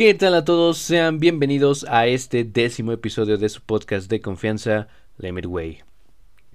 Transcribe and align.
¿Qué 0.00 0.14
tal 0.14 0.34
a 0.34 0.46
todos? 0.46 0.78
Sean 0.78 1.18
bienvenidos 1.18 1.84
a 1.86 2.06
este 2.06 2.42
décimo 2.42 2.92
episodio 2.92 3.36
de 3.36 3.50
su 3.50 3.60
podcast 3.60 4.08
de 4.08 4.22
confianza, 4.22 4.88
Lemit 5.18 5.44
Way. 5.44 5.80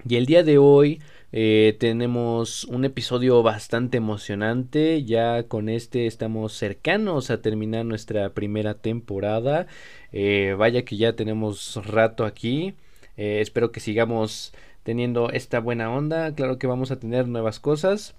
Y 0.09 0.15
el 0.15 0.25
día 0.25 0.41
de 0.41 0.57
hoy 0.57 0.99
eh, 1.31 1.77
tenemos 1.79 2.63
un 2.63 2.85
episodio 2.85 3.43
bastante 3.43 3.97
emocionante. 3.97 5.03
Ya 5.03 5.43
con 5.43 5.69
este 5.69 6.07
estamos 6.07 6.53
cercanos 6.53 7.29
a 7.29 7.43
terminar 7.43 7.85
nuestra 7.85 8.33
primera 8.33 8.73
temporada. 8.73 9.67
Eh, 10.11 10.55
vaya 10.57 10.83
que 10.83 10.97
ya 10.97 11.15
tenemos 11.15 11.79
rato 11.85 12.25
aquí. 12.25 12.73
Eh, 13.15 13.41
espero 13.41 13.71
que 13.71 13.79
sigamos 13.79 14.55
teniendo 14.81 15.29
esta 15.29 15.59
buena 15.59 15.91
onda. 15.91 16.33
Claro 16.33 16.57
que 16.57 16.65
vamos 16.65 16.89
a 16.89 16.99
tener 16.99 17.27
nuevas 17.27 17.59
cosas. 17.59 18.15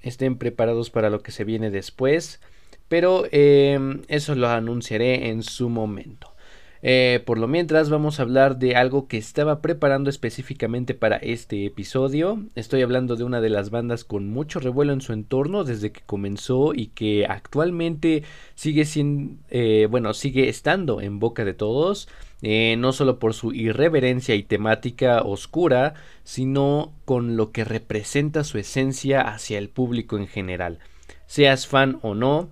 Estén 0.00 0.38
preparados 0.38 0.90
para 0.90 1.10
lo 1.10 1.24
que 1.24 1.32
se 1.32 1.42
viene 1.42 1.72
después. 1.72 2.40
Pero 2.94 3.24
em, 3.32 4.02
eso 4.06 4.36
lo 4.36 4.46
anunciaré 4.46 5.30
en 5.30 5.42
su 5.42 5.68
momento. 5.68 6.30
Eh, 6.80 7.20
por 7.26 7.38
lo 7.38 7.48
mientras 7.48 7.90
vamos 7.90 8.20
a 8.20 8.22
hablar 8.22 8.56
de 8.60 8.76
algo 8.76 9.08
que 9.08 9.16
estaba 9.16 9.60
preparando 9.60 10.10
específicamente 10.10 10.94
para 10.94 11.16
este 11.16 11.66
episodio. 11.66 12.44
Estoy 12.54 12.82
hablando 12.82 13.16
de 13.16 13.24
una 13.24 13.40
de 13.40 13.48
las 13.48 13.70
bandas 13.70 14.04
con 14.04 14.28
mucho 14.28 14.60
revuelo 14.60 14.92
en 14.92 15.00
su 15.00 15.12
entorno 15.12 15.64
desde 15.64 15.90
que 15.90 16.02
comenzó 16.06 16.72
y 16.72 16.86
que 16.86 17.26
actualmente 17.26 18.22
sigue 18.54 18.84
siendo, 18.84 19.42
eh, 19.50 19.88
bueno, 19.90 20.14
sigue 20.14 20.48
estando 20.48 21.00
en 21.00 21.18
boca 21.18 21.44
de 21.44 21.54
todos. 21.54 22.08
Eh, 22.42 22.76
no 22.78 22.92
solo 22.92 23.18
por 23.18 23.34
su 23.34 23.52
irreverencia 23.52 24.36
y 24.36 24.44
temática 24.44 25.22
oscura, 25.22 25.94
sino 26.22 26.92
con 27.04 27.36
lo 27.36 27.50
que 27.50 27.64
representa 27.64 28.44
su 28.44 28.56
esencia 28.56 29.20
hacia 29.22 29.58
el 29.58 29.68
público 29.68 30.16
en 30.16 30.28
general. 30.28 30.78
Seas 31.26 31.66
fan 31.66 31.98
o 32.02 32.14
no, 32.14 32.50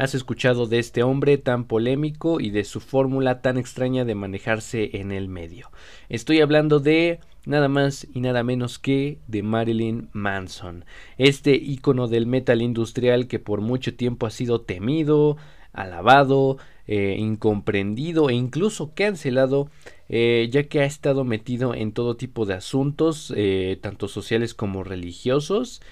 has 0.00 0.14
escuchado 0.14 0.66
de 0.66 0.78
este 0.78 1.02
hombre 1.02 1.36
tan 1.36 1.64
polémico 1.64 2.40
y 2.40 2.48
de 2.48 2.64
su 2.64 2.80
fórmula 2.80 3.42
tan 3.42 3.58
extraña 3.58 4.06
de 4.06 4.14
manejarse 4.14 4.96
en 4.96 5.12
el 5.12 5.28
medio. 5.28 5.70
Estoy 6.08 6.40
hablando 6.40 6.80
de 6.80 7.20
nada 7.44 7.68
más 7.68 8.06
y 8.14 8.20
nada 8.20 8.42
menos 8.42 8.78
que 8.78 9.18
de 9.26 9.42
Marilyn 9.42 10.08
Manson, 10.12 10.86
este 11.18 11.54
ícono 11.54 12.08
del 12.08 12.26
metal 12.26 12.62
industrial 12.62 13.26
que 13.26 13.38
por 13.38 13.60
mucho 13.60 13.94
tiempo 13.94 14.24
ha 14.24 14.30
sido 14.30 14.62
temido, 14.62 15.36
alabado, 15.74 16.56
eh, 16.86 17.16
incomprendido 17.18 18.30
e 18.30 18.34
incluso 18.34 18.92
cancelado, 18.94 19.68
eh, 20.08 20.48
ya 20.50 20.62
que 20.62 20.80
ha 20.80 20.86
estado 20.86 21.24
metido 21.24 21.74
en 21.74 21.92
todo 21.92 22.16
tipo 22.16 22.46
de 22.46 22.54
asuntos, 22.54 23.34
eh, 23.36 23.78
tanto 23.82 24.08
sociales 24.08 24.54
como 24.54 24.82
religiosos. 24.82 25.82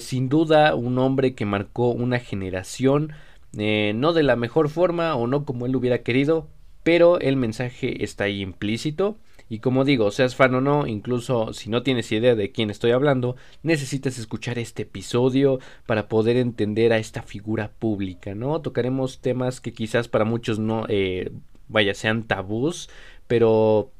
sin 0.00 0.30
duda, 0.30 0.74
un 0.74 0.98
hombre 0.98 1.34
que 1.34 1.44
marcó 1.44 1.90
una 1.90 2.18
generación 2.20 3.12
eh, 3.56 3.92
no 3.94 4.12
de 4.12 4.22
la 4.22 4.36
mejor 4.36 4.68
forma 4.68 5.14
o 5.14 5.26
no 5.26 5.44
como 5.44 5.66
él 5.66 5.76
hubiera 5.76 6.02
querido, 6.02 6.48
pero 6.82 7.18
el 7.20 7.36
mensaje 7.36 8.04
está 8.04 8.24
ahí 8.24 8.40
implícito. 8.40 9.16
Y 9.50 9.60
como 9.60 9.84
digo, 9.84 10.10
seas 10.10 10.36
fan 10.36 10.54
o 10.54 10.60
no, 10.60 10.86
incluso 10.86 11.54
si 11.54 11.70
no 11.70 11.82
tienes 11.82 12.12
idea 12.12 12.34
de 12.34 12.52
quién 12.52 12.68
estoy 12.68 12.90
hablando, 12.90 13.34
necesitas 13.62 14.18
escuchar 14.18 14.58
este 14.58 14.82
episodio 14.82 15.58
para 15.86 16.06
poder 16.08 16.36
entender 16.36 16.92
a 16.92 16.98
esta 16.98 17.22
figura 17.22 17.72
pública, 17.78 18.34
¿no? 18.34 18.60
Tocaremos 18.60 19.20
temas 19.20 19.62
que 19.62 19.72
quizás 19.72 20.06
para 20.08 20.26
muchos 20.26 20.58
no, 20.58 20.84
eh, 20.88 21.30
vaya, 21.68 21.94
sean 21.94 22.24
tabús, 22.24 22.90
pero 23.26 23.90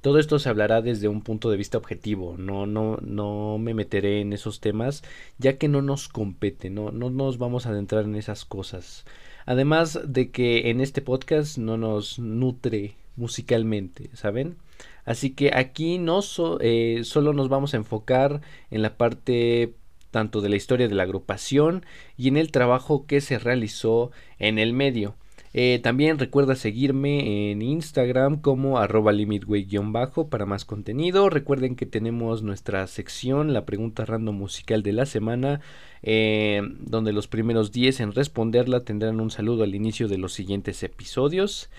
todo 0.00 0.18
esto 0.18 0.38
se 0.38 0.48
hablará 0.48 0.82
desde 0.82 1.08
un 1.08 1.22
punto 1.22 1.50
de 1.50 1.56
vista 1.56 1.78
objetivo, 1.78 2.36
no, 2.38 2.66
no, 2.66 2.98
no 3.02 3.58
me 3.58 3.74
meteré 3.74 4.20
en 4.20 4.32
esos 4.32 4.60
temas 4.60 5.02
ya 5.38 5.58
que 5.58 5.68
no 5.68 5.82
nos 5.82 6.08
compete, 6.08 6.70
no, 6.70 6.90
no 6.92 7.10
nos 7.10 7.38
vamos 7.38 7.66
a 7.66 7.70
adentrar 7.70 8.04
en 8.04 8.14
esas 8.14 8.44
cosas. 8.44 9.04
Además 9.46 10.00
de 10.04 10.30
que 10.30 10.70
en 10.70 10.80
este 10.80 11.02
podcast 11.02 11.58
no 11.58 11.76
nos 11.76 12.18
nutre 12.18 12.96
musicalmente, 13.16 14.10
¿saben? 14.14 14.56
Así 15.04 15.30
que 15.30 15.52
aquí 15.54 15.98
no 15.98 16.20
eh, 16.60 17.00
solo 17.04 17.32
nos 17.32 17.48
vamos 17.48 17.72
a 17.72 17.76
enfocar 17.76 18.40
en 18.70 18.82
la 18.82 18.96
parte 18.96 19.74
tanto 20.10 20.40
de 20.40 20.48
la 20.48 20.56
historia 20.56 20.88
de 20.88 20.94
la 20.94 21.04
agrupación 21.04 21.84
y 22.16 22.28
en 22.28 22.36
el 22.36 22.50
trabajo 22.50 23.06
que 23.06 23.20
se 23.20 23.38
realizó 23.38 24.10
en 24.38 24.58
el 24.58 24.72
medio. 24.72 25.14
Eh, 25.52 25.80
también 25.82 26.18
recuerda 26.18 26.54
seguirme 26.54 27.50
en 27.50 27.62
Instagram 27.62 28.40
como 28.40 28.78
arroba 28.78 29.12
limitway-bajo 29.12 30.28
para 30.28 30.46
más 30.46 30.64
contenido. 30.64 31.30
Recuerden 31.30 31.76
que 31.76 31.86
tenemos 31.86 32.42
nuestra 32.42 32.86
sección, 32.86 33.52
la 33.52 33.64
pregunta 33.64 34.04
random 34.04 34.36
musical 34.36 34.82
de 34.82 34.92
la 34.92 35.06
semana, 35.06 35.60
eh, 36.02 36.62
donde 36.80 37.12
los 37.12 37.28
primeros 37.28 37.72
10 37.72 38.00
en 38.00 38.12
responderla 38.12 38.84
tendrán 38.84 39.20
un 39.20 39.30
saludo 39.30 39.64
al 39.64 39.74
inicio 39.74 40.08
de 40.08 40.18
los 40.18 40.32
siguientes 40.32 40.82
episodios. 40.82 41.70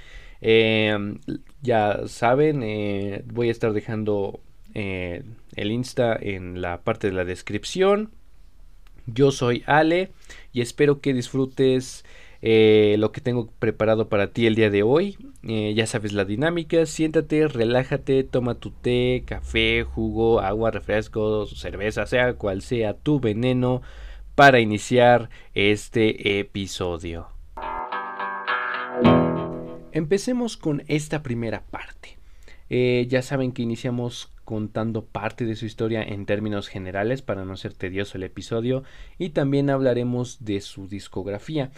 Eh, 0.41 0.97
ya 1.61 2.07
saben, 2.07 2.59
voy 3.31 3.49
a 3.49 3.51
estar 3.51 3.73
dejando 3.73 4.39
el 4.73 5.71
Insta 5.71 6.17
en 6.19 6.61
la 6.61 6.81
parte 6.81 7.07
de 7.07 7.13
la 7.13 7.25
descripción. 7.25 8.11
Yo 9.07 9.31
soy 9.31 9.63
Ale 9.65 10.11
y 10.51 10.61
espero 10.61 10.99
que 10.99 11.13
disfrutes 11.13 12.03
eh, 12.49 12.95
lo 12.97 13.11
que 13.11 13.19
tengo 13.19 13.51
preparado 13.59 14.07
para 14.07 14.31
ti 14.31 14.45
el 14.45 14.55
día 14.55 14.69
de 14.69 14.81
hoy. 14.81 15.17
Eh, 15.43 15.73
ya 15.75 15.85
sabes 15.85 16.13
la 16.13 16.23
dinámica, 16.23 16.85
siéntate, 16.85 17.45
relájate, 17.49 18.23
toma 18.23 18.55
tu 18.55 18.71
té, 18.71 19.23
café, 19.25 19.83
jugo, 19.83 20.39
agua, 20.39 20.71
refresco, 20.71 21.45
cerveza, 21.45 22.05
sea 22.05 22.35
cual 22.35 22.61
sea 22.61 22.93
tu 22.93 23.19
veneno 23.19 23.81
para 24.35 24.61
iniciar 24.61 25.29
este 25.55 26.39
episodio. 26.39 27.27
Empecemos 29.91 30.55
con 30.55 30.83
esta 30.87 31.23
primera 31.23 31.65
parte. 31.65 32.17
Eh, 32.69 33.07
ya 33.09 33.23
saben 33.23 33.51
que 33.51 33.63
iniciamos 33.63 34.31
contando 34.45 35.03
parte 35.03 35.43
de 35.43 35.57
su 35.57 35.65
historia 35.65 36.01
en 36.01 36.25
términos 36.25 36.69
generales 36.69 37.21
para 37.21 37.43
no 37.43 37.57
ser 37.57 37.73
tedioso 37.73 38.17
el 38.17 38.23
episodio 38.23 38.83
y 39.17 39.31
también 39.31 39.69
hablaremos 39.69 40.45
de 40.45 40.61
su 40.61 40.87
discografía. 40.87 41.71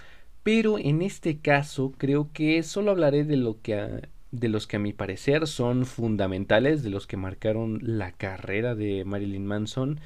Pero 0.43 0.77
en 0.79 1.01
este 1.01 1.39
caso 1.39 1.93
creo 1.97 2.31
que 2.33 2.63
solo 2.63 2.91
hablaré 2.91 3.23
de 3.23 3.37
lo 3.37 3.61
que 3.61 4.07
de 4.31 4.49
los 4.49 4.67
que 4.67 4.75
a 4.77 4.79
mi 4.79 4.93
parecer 4.93 5.47
son 5.47 5.85
fundamentales, 5.85 6.83
de 6.83 6.91
los 6.91 7.07
que 7.07 7.17
marcaron 7.17 7.79
la 7.81 8.11
carrera 8.11 8.75
de 8.75 9.03
Marilyn 9.03 9.45
Manson 9.45 9.99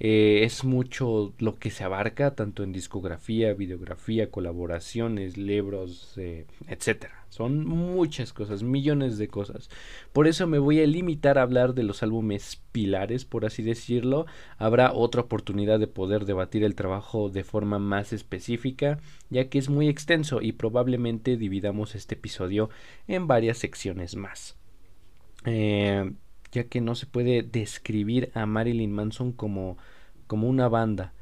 eh, 0.00 0.44
es 0.44 0.64
mucho 0.64 1.34
lo 1.38 1.58
que 1.58 1.70
se 1.70 1.84
abarca, 1.84 2.34
tanto 2.34 2.62
en 2.62 2.72
discografía, 2.72 3.52
videografía, 3.54 4.30
colaboraciones, 4.30 5.36
libros, 5.36 6.14
eh, 6.16 6.46
etcétera. 6.68 7.26
Son 7.30 7.66
muchas 7.66 8.32
cosas, 8.32 8.62
millones 8.62 9.18
de 9.18 9.28
cosas. 9.28 9.68
Por 10.12 10.28
eso 10.28 10.46
me 10.46 10.58
voy 10.58 10.80
a 10.80 10.86
limitar 10.86 11.36
a 11.38 11.42
hablar 11.42 11.74
de 11.74 11.82
los 11.82 12.02
álbumes 12.02 12.62
pilares, 12.72 13.24
por 13.24 13.44
así 13.44 13.62
decirlo. 13.62 14.26
Habrá 14.56 14.92
otra 14.92 15.22
oportunidad 15.22 15.78
de 15.78 15.88
poder 15.88 16.24
debatir 16.24 16.64
el 16.64 16.74
trabajo 16.74 17.28
de 17.28 17.44
forma 17.44 17.78
más 17.78 18.12
específica, 18.12 18.98
ya 19.30 19.48
que 19.48 19.58
es 19.58 19.68
muy 19.68 19.88
extenso 19.88 20.40
y 20.40 20.52
probablemente 20.52 21.36
dividamos 21.36 21.94
este 21.94 22.14
episodio 22.14 22.70
en 23.08 23.26
varias 23.26 23.58
secciones 23.58 24.16
más. 24.16 24.56
Eh, 25.44 26.10
ya 26.52 26.64
que 26.64 26.80
no 26.80 26.94
se 26.94 27.06
puede 27.06 27.42
describir 27.42 28.30
a 28.34 28.46
Marilyn 28.46 28.92
Manson 28.92 29.32
como, 29.32 29.78
como 30.26 30.48
una 30.48 30.68
banda 30.68 31.12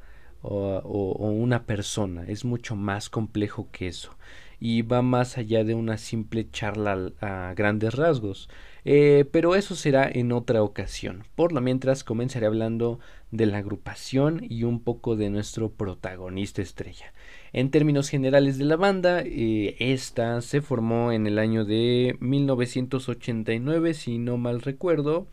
o, 0.41 1.29
una 1.29 1.65
persona, 1.65 2.25
es 2.27 2.45
mucho 2.45 2.75
más 2.75 3.09
complejo 3.09 3.69
que 3.71 3.87
eso 3.87 4.15
y 4.59 4.81
va 4.81 5.01
más 5.01 5.37
allá 5.37 5.63
de 5.63 5.75
una 5.75 5.97
simple 5.97 6.49
charla 6.49 7.11
a, 7.21 7.53
grandes 7.55 7.93
rasgos. 7.93 8.49
Eh, 8.85 9.25
pero 9.31 9.53
eso 9.55 9.75
será 9.75 10.09
en 10.11 10.31
otra 10.31 10.63
ocasión. 10.63 11.25
Por 11.35 11.51
lo 11.51 11.61
mientras 11.61 12.03
comenzaré 12.03 12.47
hablando 12.47 12.99
de 13.31 13.45
la 13.45 13.57
agrupación 13.57 14.45
y 14.49 14.63
un 14.63 14.79
poco 14.79 15.15
de 15.15 15.29
nuestro 15.29 15.71
protagonista 15.71 16.61
estrella. 16.61 17.13
En 17.53 17.71
términos 17.71 18.09
generales 18.09 18.57
de 18.57 18.65
la 18.65 18.77
banda, 18.77 19.21
eh, 19.25 19.75
esta 19.79 20.41
se 20.41 20.61
formó 20.61 21.11
en 21.11 21.27
el 21.27 21.39
año 21.39 21.65
de 21.65 22.17
1989, 22.19 23.93
si 23.93 24.17
no 24.17 24.37
mal 24.37 24.61
recuerdo, 24.61 25.27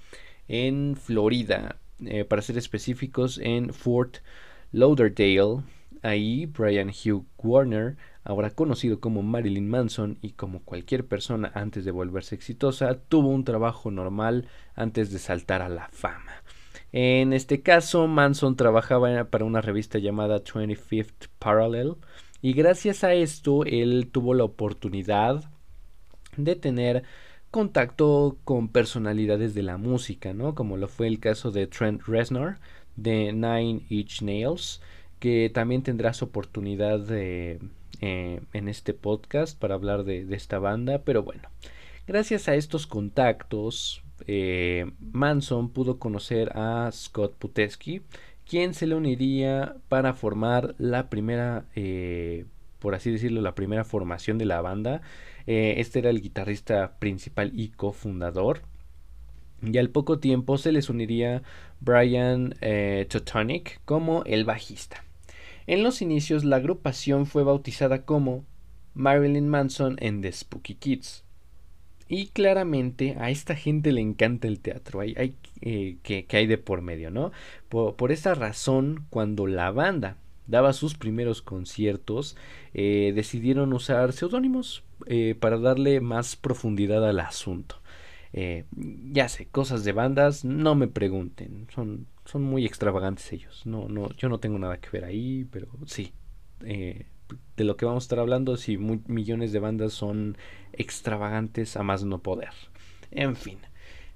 en 0.48 0.96
Florida, 0.96 1.76
eh, 2.04 2.24
para 2.24 2.42
ser 2.42 2.58
específicos, 2.58 3.38
en 3.38 3.72
Fort 3.72 4.18
Lauderdale. 4.72 5.62
Ahí 6.02 6.44
Brian 6.44 6.90
Hugh 6.90 7.24
Warner, 7.38 7.96
ahora 8.24 8.50
conocido 8.50 9.00
como 9.00 9.22
Marilyn 9.22 9.68
Manson 9.68 10.18
y 10.20 10.32
como 10.32 10.60
cualquier 10.60 11.06
persona 11.06 11.50
antes 11.54 11.86
de 11.86 11.92
volverse 11.92 12.34
exitosa, 12.34 12.98
tuvo 13.08 13.28
un 13.28 13.44
trabajo 13.44 13.90
normal 13.90 14.46
antes 14.74 15.10
de 15.10 15.18
saltar 15.18 15.62
a 15.62 15.70
la 15.70 15.88
fama. 15.88 16.43
En 16.96 17.32
este 17.32 17.60
caso, 17.60 18.06
Manson 18.06 18.54
trabajaba 18.54 19.24
para 19.24 19.44
una 19.44 19.60
revista 19.60 19.98
llamada 19.98 20.44
25th 20.44 21.26
Parallel 21.40 21.96
y 22.40 22.52
gracias 22.52 23.02
a 23.02 23.14
esto 23.14 23.64
él 23.64 24.10
tuvo 24.12 24.32
la 24.32 24.44
oportunidad 24.44 25.42
de 26.36 26.54
tener 26.54 27.02
contacto 27.50 28.38
con 28.44 28.68
personalidades 28.68 29.54
de 29.56 29.64
la 29.64 29.76
música, 29.76 30.34
¿no? 30.34 30.54
Como 30.54 30.76
lo 30.76 30.86
fue 30.86 31.08
el 31.08 31.18
caso 31.18 31.50
de 31.50 31.66
Trent 31.66 32.02
Reznor 32.06 32.58
de 32.94 33.32
Nine 33.32 33.82
Inch 33.88 34.22
Nails, 34.22 34.80
que 35.18 35.50
también 35.52 35.82
tendrás 35.82 36.22
oportunidad 36.22 37.00
de 37.00 37.58
eh, 38.02 38.40
en 38.52 38.68
este 38.68 38.94
podcast 38.94 39.58
para 39.58 39.74
hablar 39.74 40.04
de, 40.04 40.32
esta 40.32 40.60
banda, 40.60 41.02
pero 41.02 41.24
bueno, 41.24 41.48
gracias 42.06 42.46
a 42.46 42.54
estos 42.54 42.86
contactos, 42.86 44.03
eh, 44.26 44.90
Manson 45.12 45.70
pudo 45.70 45.98
conocer 45.98 46.50
a 46.56 46.90
Scott 46.92 47.34
Putesky, 47.36 48.02
quien 48.46 48.74
se 48.74 48.86
le 48.86 48.94
uniría 48.94 49.76
para 49.88 50.14
formar 50.14 50.74
la 50.78 51.08
primera, 51.10 51.66
eh, 51.74 52.46
por 52.78 52.94
así 52.94 53.10
decirlo, 53.10 53.40
la 53.40 53.54
primera 53.54 53.84
formación 53.84 54.38
de 54.38 54.44
la 54.46 54.60
banda. 54.60 55.02
este 55.46 55.98
era 55.98 56.10
el 56.10 56.22
guitarrista 56.22 56.96
principal 56.98 57.52
y 57.54 57.68
cofundador. 57.68 58.62
Y 59.72 59.78
al 59.78 59.90
poco 59.90 60.18
tiempo 60.18 60.58
se 60.58 60.72
les 60.72 60.90
uniría 60.90 61.42
Brian 61.80 62.54
eh, 62.60 63.06
Totonic 63.08 63.80
como 63.84 64.22
el 64.24 64.44
bajista. 64.44 65.04
En 65.66 65.82
los 65.82 66.02
inicios 66.02 66.44
la 66.44 66.56
agrupación 66.56 67.26
fue 67.26 67.44
bautizada 67.44 68.04
como 68.04 68.44
Marilyn 68.94 69.48
Manson 69.48 69.96
and 70.02 70.22
the 70.22 70.32
Spooky 70.32 70.74
Kids. 70.74 71.23
Y 72.08 72.28
claramente 72.28 73.16
a 73.18 73.30
esta 73.30 73.54
gente 73.54 73.92
le 73.92 74.00
encanta 74.00 74.46
el 74.46 74.60
teatro, 74.60 75.00
hay, 75.00 75.14
hay 75.16 75.36
eh, 75.62 75.96
que, 76.02 76.26
hay 76.30 76.46
de 76.46 76.58
por 76.58 76.82
medio, 76.82 77.10
¿no? 77.10 77.32
Por, 77.68 78.12
esa 78.12 78.34
razón, 78.34 79.06
cuando 79.10 79.46
la 79.46 79.70
banda 79.70 80.18
daba 80.46 80.74
sus 80.74 80.94
primeros 80.94 81.40
conciertos, 81.40 82.36
eh, 82.74 83.12
decidieron 83.14 83.72
usar 83.72 84.12
seudónimos 84.12 84.84
para 85.40 85.58
darle 85.58 86.00
más 86.00 86.36
profundidad 86.36 87.06
al 87.08 87.20
asunto. 87.20 87.76
Eh, 88.36 88.64
ya 89.12 89.28
sé, 89.28 89.46
cosas 89.46 89.84
de 89.84 89.92
bandas, 89.92 90.44
no 90.44 90.74
me 90.74 90.88
pregunten, 90.88 91.68
son, 91.72 92.08
son 92.24 92.42
muy 92.42 92.66
extravagantes 92.66 93.32
ellos. 93.32 93.62
No, 93.64 93.88
no, 93.88 94.10
yo 94.16 94.28
no 94.28 94.40
tengo 94.40 94.58
nada 94.58 94.80
que 94.80 94.90
ver 94.90 95.04
ahí, 95.04 95.46
pero 95.52 95.68
sí. 95.86 96.12
Eh, 96.64 97.06
de 97.56 97.64
lo 97.64 97.76
que 97.76 97.84
vamos 97.84 98.04
a 98.04 98.06
estar 98.06 98.18
hablando, 98.18 98.56
si 98.56 98.76
millones 98.76 99.52
de 99.52 99.60
bandas 99.60 99.92
son 99.92 100.36
extravagantes 100.72 101.76
a 101.76 101.82
más 101.82 102.04
no 102.04 102.18
poder. 102.18 102.50
En 103.10 103.36
fin, 103.36 103.58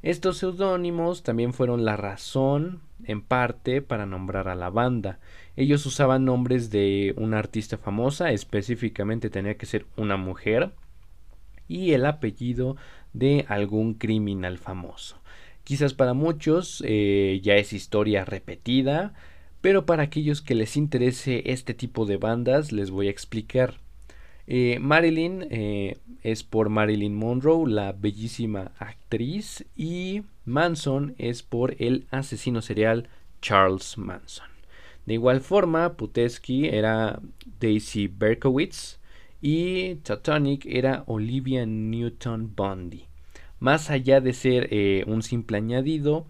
estos 0.03 0.39
seudónimos 0.39 1.23
también 1.23 1.53
fueron 1.53 1.85
la 1.85 1.97
razón, 1.97 2.81
en 3.05 3.23
parte, 3.23 3.83
para 3.83 4.07
nombrar 4.07 4.49
a 4.49 4.55
la 4.55 4.71
banda. 4.71 5.19
Ellos 5.57 5.87
usaban 5.87 6.25
nombres 6.25 6.71
de 6.71 7.15
una 7.17 7.39
artista 7.39 7.79
famosa, 7.79 8.31
específicamente 8.33 9.31
tenía 9.31 9.57
que 9.57 9.67
ser 9.67 9.87
una 9.97 10.17
mujer, 10.17 10.73
y 11.69 11.93
el 11.93 12.07
apellido 12.07 12.77
de 13.13 13.45
algún 13.49 13.95
criminal 13.95 14.59
famoso. 14.59 15.21
Quizás 15.65 15.95
para 15.95 16.15
muchos 16.15 16.83
eh, 16.87 17.41
ya 17.43 17.57
es 17.57 17.73
historia 17.73 18.25
repetida, 18.25 19.13
pero 19.61 19.87
para 19.87 20.05
aquellos 20.05 20.43
que 20.43 20.55
les 20.55 20.77
interese 20.77 21.43
este 21.47 21.75
tipo 21.75 22.07
de 22.07 22.17
bandas 22.17 22.73
les 22.73 22.91
voy 22.91 23.09
a 23.09 23.11
explicar. 23.11 23.75
Eh, 24.47 24.79
Marilyn 24.81 25.47
eh, 25.51 25.99
es 26.23 26.43
por 26.43 26.69
Marilyn 26.71 27.15
Monroe, 27.15 27.69
la 27.71 27.93
bellísima 27.93 28.73
actriz, 28.79 29.67
y 29.77 30.23
Manson 30.45 31.15
es 31.19 31.43
por 31.43 31.75
el 31.79 32.07
asesino 32.11 32.63
serial 32.63 33.09
Charles 33.43 33.99
Manson. 33.99 34.49
De 35.05 35.15
igual 35.15 35.41
forma, 35.41 35.95
Putesky 35.95 36.67
era 36.69 37.21
Daisy 37.61 38.09
Berkowitz 38.09 38.99
y 39.41 39.97
Totonic 39.97 40.65
era 40.67 41.05
Olivia 41.07 41.67
Newton 41.67 42.55
Bundy 42.55 43.09
más 43.61 43.91
allá 43.91 44.21
de 44.21 44.33
ser 44.33 44.69
eh, 44.71 45.05
un 45.07 45.23
simple 45.23 45.57
añadido 45.57 46.27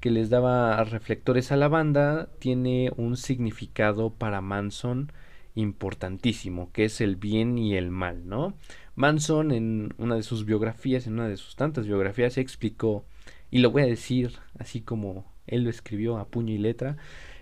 que 0.00 0.10
les 0.10 0.30
daba 0.30 0.82
reflectores 0.84 1.52
a 1.52 1.56
la 1.56 1.68
banda, 1.68 2.28
tiene 2.38 2.90
un 2.96 3.16
significado 3.16 4.10
para 4.10 4.40
Manson 4.40 5.12
importantísimo, 5.54 6.70
que 6.72 6.84
es 6.86 7.00
el 7.00 7.16
bien 7.16 7.58
y 7.58 7.76
el 7.76 7.90
mal, 7.90 8.28
¿no? 8.28 8.54
Manson 8.94 9.50
en 9.50 9.94
una 9.98 10.16
de 10.16 10.22
sus 10.22 10.44
biografías, 10.44 11.06
en 11.06 11.14
una 11.14 11.28
de 11.28 11.36
sus 11.36 11.56
tantas 11.56 11.86
biografías, 11.86 12.38
explicó, 12.38 13.04
y 13.50 13.58
lo 13.58 13.70
voy 13.70 13.82
a 13.82 13.86
decir 13.86 14.32
así 14.58 14.80
como 14.80 15.24
él 15.46 15.64
lo 15.64 15.70
escribió 15.70 16.18
a 16.18 16.28
puño 16.28 16.54
y 16.54 16.58
letra, 16.58 16.96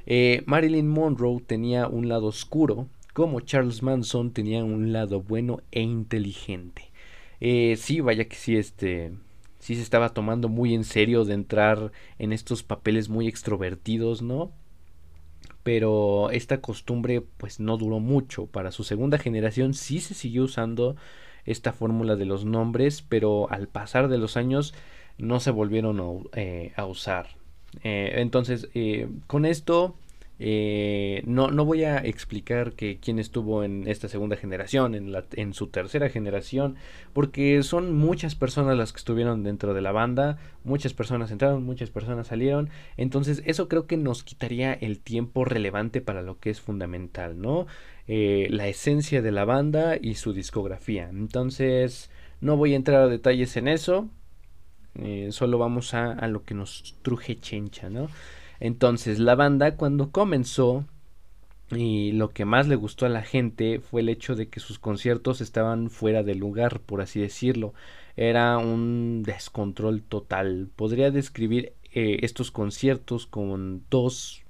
eh, 0.07 0.43
Marilyn 0.47 0.89
Monroe 0.89 1.41
tenía 1.41 1.87
un 1.87 2.09
lado 2.09 2.27
oscuro, 2.27 2.89
como 3.13 3.41
Charles 3.41 3.83
Manson 3.83 4.33
tenía 4.33 4.65
un 4.65 4.93
lado 4.93 5.21
bueno 5.21 5.61
e 5.71 5.83
inteligente. 5.83 6.91
Eh, 7.41 7.77
sí, 7.77 8.01
vaya 8.01 8.25
que 8.27 8.37
sí, 8.37 8.57
este, 8.57 9.13
sí 9.69 9.75
se 9.75 9.83
estaba 9.83 10.15
tomando 10.15 10.49
muy 10.49 10.75
en 10.75 10.83
serio 10.83 11.27
de 11.27 11.35
entrar 11.35 11.93
en 12.19 12.33
estos 12.33 12.63
papeles 12.63 13.11
muy 13.11 13.29
extrovertidos, 13.29 14.23
¿no? 14.23 14.51
Pero 15.63 16.31
esta 16.31 16.63
costumbre 16.63 17.21
pues 17.37 17.61
no 17.61 17.77
duró 17.77 18.01
mucho. 18.01 18.47
Para 18.47 18.73
su 18.73 18.83
segunda 18.83 19.19
generación 19.19 19.75
sí 19.75 20.01
se 20.01 20.15
siguió 20.15 20.45
usando 20.45 20.97
esta 21.45 21.75
fórmula 21.75 22.17
de 22.17 22.25
los 22.25 22.47
nombres, 22.47 23.03
pero 23.03 23.51
al 23.51 23.69
pasar 23.69 24.09
de 24.09 24.17
los 24.17 24.39
años 24.39 24.73
no 25.19 25.39
se 25.39 25.51
volvieron 25.51 26.01
a, 26.01 26.39
eh, 26.41 26.73
usar. 26.89 27.37
Eh, 27.85 28.13
entonces, 28.23 28.71
eh, 28.73 29.11
con 29.27 29.45
esto 29.45 29.97
eh, 30.41 31.23
no, 31.27 31.51
no 31.51 31.65
voy 31.65 31.83
a 31.83 31.99
explicar 31.99 32.73
que 32.75 32.99
quién 33.01 33.19
estuvo 33.19 33.65
en 33.65 33.89
esta 33.89 34.09
segunda 34.09 34.37
generación, 34.37 34.95
en, 34.95 35.55
su 35.55 35.67
tercera 35.69 36.09
generación, 36.09 36.77
porque 37.13 37.63
son 37.63 37.97
muchas 37.97 38.35
personas 38.37 38.77
las 38.77 38.93
que 38.93 38.99
estuvieron 38.99 39.43
dentro 39.43 39.75
de 39.75 39.81
la 39.81 39.91
banda, 39.91 40.39
muchas 40.63 40.95
personas 40.95 41.31
entraron, 41.31 41.65
muchas 41.65 41.91
personas 41.91 42.29
salieron, 42.29 42.71
entonces 42.97 43.43
eso 43.47 43.69
creo 43.69 43.87
que 43.87 43.97
nos 43.97 44.23
quitaría 44.23 44.73
el 44.75 45.01
tiempo 45.01 45.45
relevante 45.45 46.01
para 46.01 46.23
lo 46.23 46.39
que 46.39 46.51
es 46.51 46.61
fundamental, 46.61 47.41
¿no? 47.41 47.67
Eh, 48.07 48.47
la 48.51 48.69
esencia 48.69 49.21
de 49.23 49.33
la 49.33 49.45
banda 49.45 49.99
y 50.01 50.15
su 50.15 50.33
discografía. 50.33 51.09
Entonces, 51.11 52.11
no 52.41 52.57
voy 52.57 52.73
a 52.73 52.77
entrar 52.77 53.03
a 53.03 53.09
detalles 53.09 53.57
en 53.57 53.69
eso, 53.69 54.09
eh, 54.95 55.29
solo 55.31 55.59
vamos 55.59 55.95
a, 55.95 56.13
a 56.13 56.29
lo 56.29 56.45
que 56.45 56.55
nos 56.55 56.97
truje 57.03 57.39
chencha, 57.39 57.91
¿no? 57.91 58.09
Entonces 58.61 59.19
la 59.19 59.35
banda 59.35 59.77
cuando 59.77 60.11
comenzó 60.11 60.87
y 61.71 62.13
lo 62.13 62.31
que 62.31 62.45
más 62.45 62.67
le 62.67 62.77
gustó 62.77 63.05
a 63.07 63.11
la 63.11 63.23
gente 63.23 63.81
fue 63.81 64.01
el 64.01 64.09
hecho 64.09 64.35
de 64.35 64.49
que 64.49 64.61
sus 64.61 64.79
conciertos 64.79 65.41
estaban 65.41 65.91
fuera 65.91 66.23
de 66.23 66.35
lugar, 66.35 66.81
por 66.81 67.01
así 67.01 67.21
decirlo. 67.21 67.75
Era 68.17 68.59
un 68.59 69.23
descontrol 69.23 70.03
total. 70.03 70.71
Podría 70.75 71.11
describir 71.11 71.75
eh, 71.93 72.21
estos 72.23 72.51
conciertos 72.51 73.27
con 73.27 73.85
dos 73.91 74.43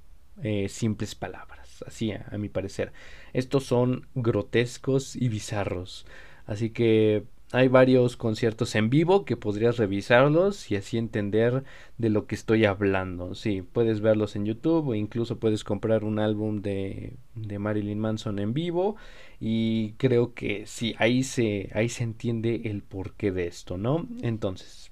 eh, 0.43 0.69
simples 0.69 1.14
palabras, 1.16 1.82
así 1.86 2.12
a 2.12 2.38
mi 2.38 2.48
parecer. 2.48 2.93
Estos 3.32 3.65
son 3.65 4.06
grotescos 4.15 5.17
y 5.17 5.29
bizarros. 5.29 6.06
Así 6.46 6.70
que 6.70 7.24
hay 7.52 7.69
varios 7.69 8.17
conciertos 8.17 8.74
en 8.74 8.90
vivo 8.90 9.24
que 9.24 9.36
podrías 9.36 9.78
revisarlos 9.78 10.70
y 10.70 10.76
así 10.76 10.98
entender 10.98 11.64
de 11.96 12.10
lo 12.10 12.26
que 12.26 12.34
estoy 12.34 12.67
hablando. 12.67 13.34
Sí, 13.34 13.62
puedes 13.62 14.00
verlos 14.00 14.36
en 14.36 14.44
YouTube 14.44 14.88
o 14.88 14.94
incluso 14.94 15.38
puedes 15.38 15.64
comprar 15.64 16.05
un 16.05 16.19
álbum 16.19 16.60
de, 16.60 17.14
de 17.34 17.58
Marilyn 17.58 17.98
Manson 17.98 18.38
en 18.38 18.52
vivo 18.52 18.96
y 19.40 19.93
creo 19.93 20.34
que 20.34 20.67
sí, 20.67 20.94
ahí 20.98 21.22
se, 21.22 21.70
ahí 21.74 21.88
se 21.88 22.05
entiende 22.05 22.62
el 22.64 22.82
porqué 22.82 23.32
de 23.32 23.46
esto, 23.46 23.78
¿no? 23.78 24.06
Entonces, 24.22 24.90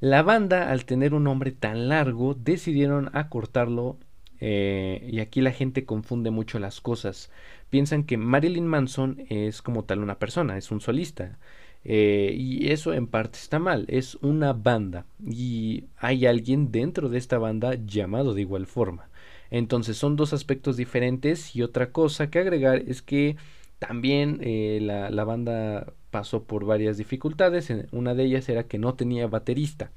la 0.00 0.22
banda 0.22 0.70
al 0.72 0.84
tener 0.84 1.14
un 1.14 1.24
nombre 1.24 1.52
tan 1.52 1.88
largo 1.88 2.34
decidieron 2.34 3.10
acortarlo 3.12 3.96
eh, 4.40 5.08
y 5.08 5.20
aquí 5.20 5.40
la 5.40 5.52
gente 5.52 5.84
confunde 5.84 6.32
mucho 6.32 6.58
las 6.58 6.80
cosas. 6.80 7.30
Piensan 7.70 8.02
que 8.02 8.16
Marilyn 8.16 8.66
Manson 8.66 9.24
es 9.28 9.62
como 9.62 9.84
tal 9.84 10.00
una 10.00 10.18
persona, 10.18 10.58
es 10.58 10.72
un 10.72 10.80
solista. 10.80 11.38
Eh, 11.84 12.34
y 12.36 12.70
eso 12.70 12.92
en 12.92 13.06
parte 13.08 13.38
está 13.38 13.58
mal, 13.58 13.86
es 13.88 14.14
una 14.16 14.52
banda 14.52 15.04
y 15.24 15.84
hay 15.96 16.26
alguien 16.26 16.70
dentro 16.70 17.08
de 17.08 17.18
esta 17.18 17.38
banda 17.38 17.74
llamado 17.74 18.34
de 18.34 18.42
igual 18.42 18.66
forma. 18.66 19.08
Entonces 19.50 19.96
son 19.96 20.16
dos 20.16 20.32
aspectos 20.32 20.76
diferentes 20.76 21.54
y 21.56 21.62
otra 21.62 21.90
cosa 21.92 22.30
que 22.30 22.38
agregar 22.38 22.82
es 22.86 23.02
que 23.02 23.36
también 23.78 24.38
eh, 24.42 24.78
la, 24.80 25.24
banda 25.24 25.92
pasó 26.10 26.44
por 26.44 26.64
varias 26.64 26.98
dificultades, 26.98 27.72
una 27.90 28.14
de 28.14 28.24
ellas 28.24 28.48
era 28.48 28.64
que 28.64 28.78
no 28.78 28.94
tenía 28.94 29.26
baterista. 29.26 29.90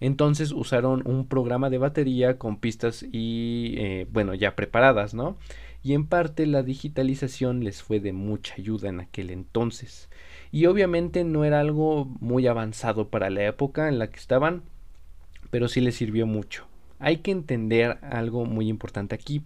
Entonces 0.00 0.52
usaron 0.52 1.02
un 1.06 1.28
programa 1.28 1.70
de 1.70 1.78
batería 1.78 2.38
con 2.38 2.58
pistas 2.58 3.04
y 3.12 3.74
eh, 3.78 4.06
bueno 4.10 4.34
ya 4.34 4.56
preparadas, 4.56 5.14
¿no? 5.14 5.38
Y 5.82 5.94
en 5.94 6.06
parte 6.06 6.46
la 6.46 6.62
digitalización 6.62 7.62
les 7.62 7.82
fue 7.82 8.00
de 8.00 8.12
mucha 8.12 8.54
ayuda 8.58 8.88
en 8.88 9.00
aquel 9.00 9.30
entonces 9.30 10.10
y 10.50 10.66
obviamente 10.66 11.24
no 11.24 11.44
era 11.44 11.60
algo 11.60 12.06
muy 12.20 12.46
avanzado 12.46 13.08
para 13.08 13.30
la 13.30 13.46
época 13.46 13.88
en 13.88 13.98
la 13.98 14.08
que 14.08 14.18
estaban, 14.18 14.62
pero 15.50 15.68
sí 15.68 15.80
les 15.80 15.96
sirvió 15.96 16.26
mucho. 16.26 16.66
Hay 16.98 17.18
que 17.18 17.30
entender 17.30 17.98
algo 18.02 18.44
muy 18.44 18.68
importante 18.68 19.14
aquí. 19.14 19.42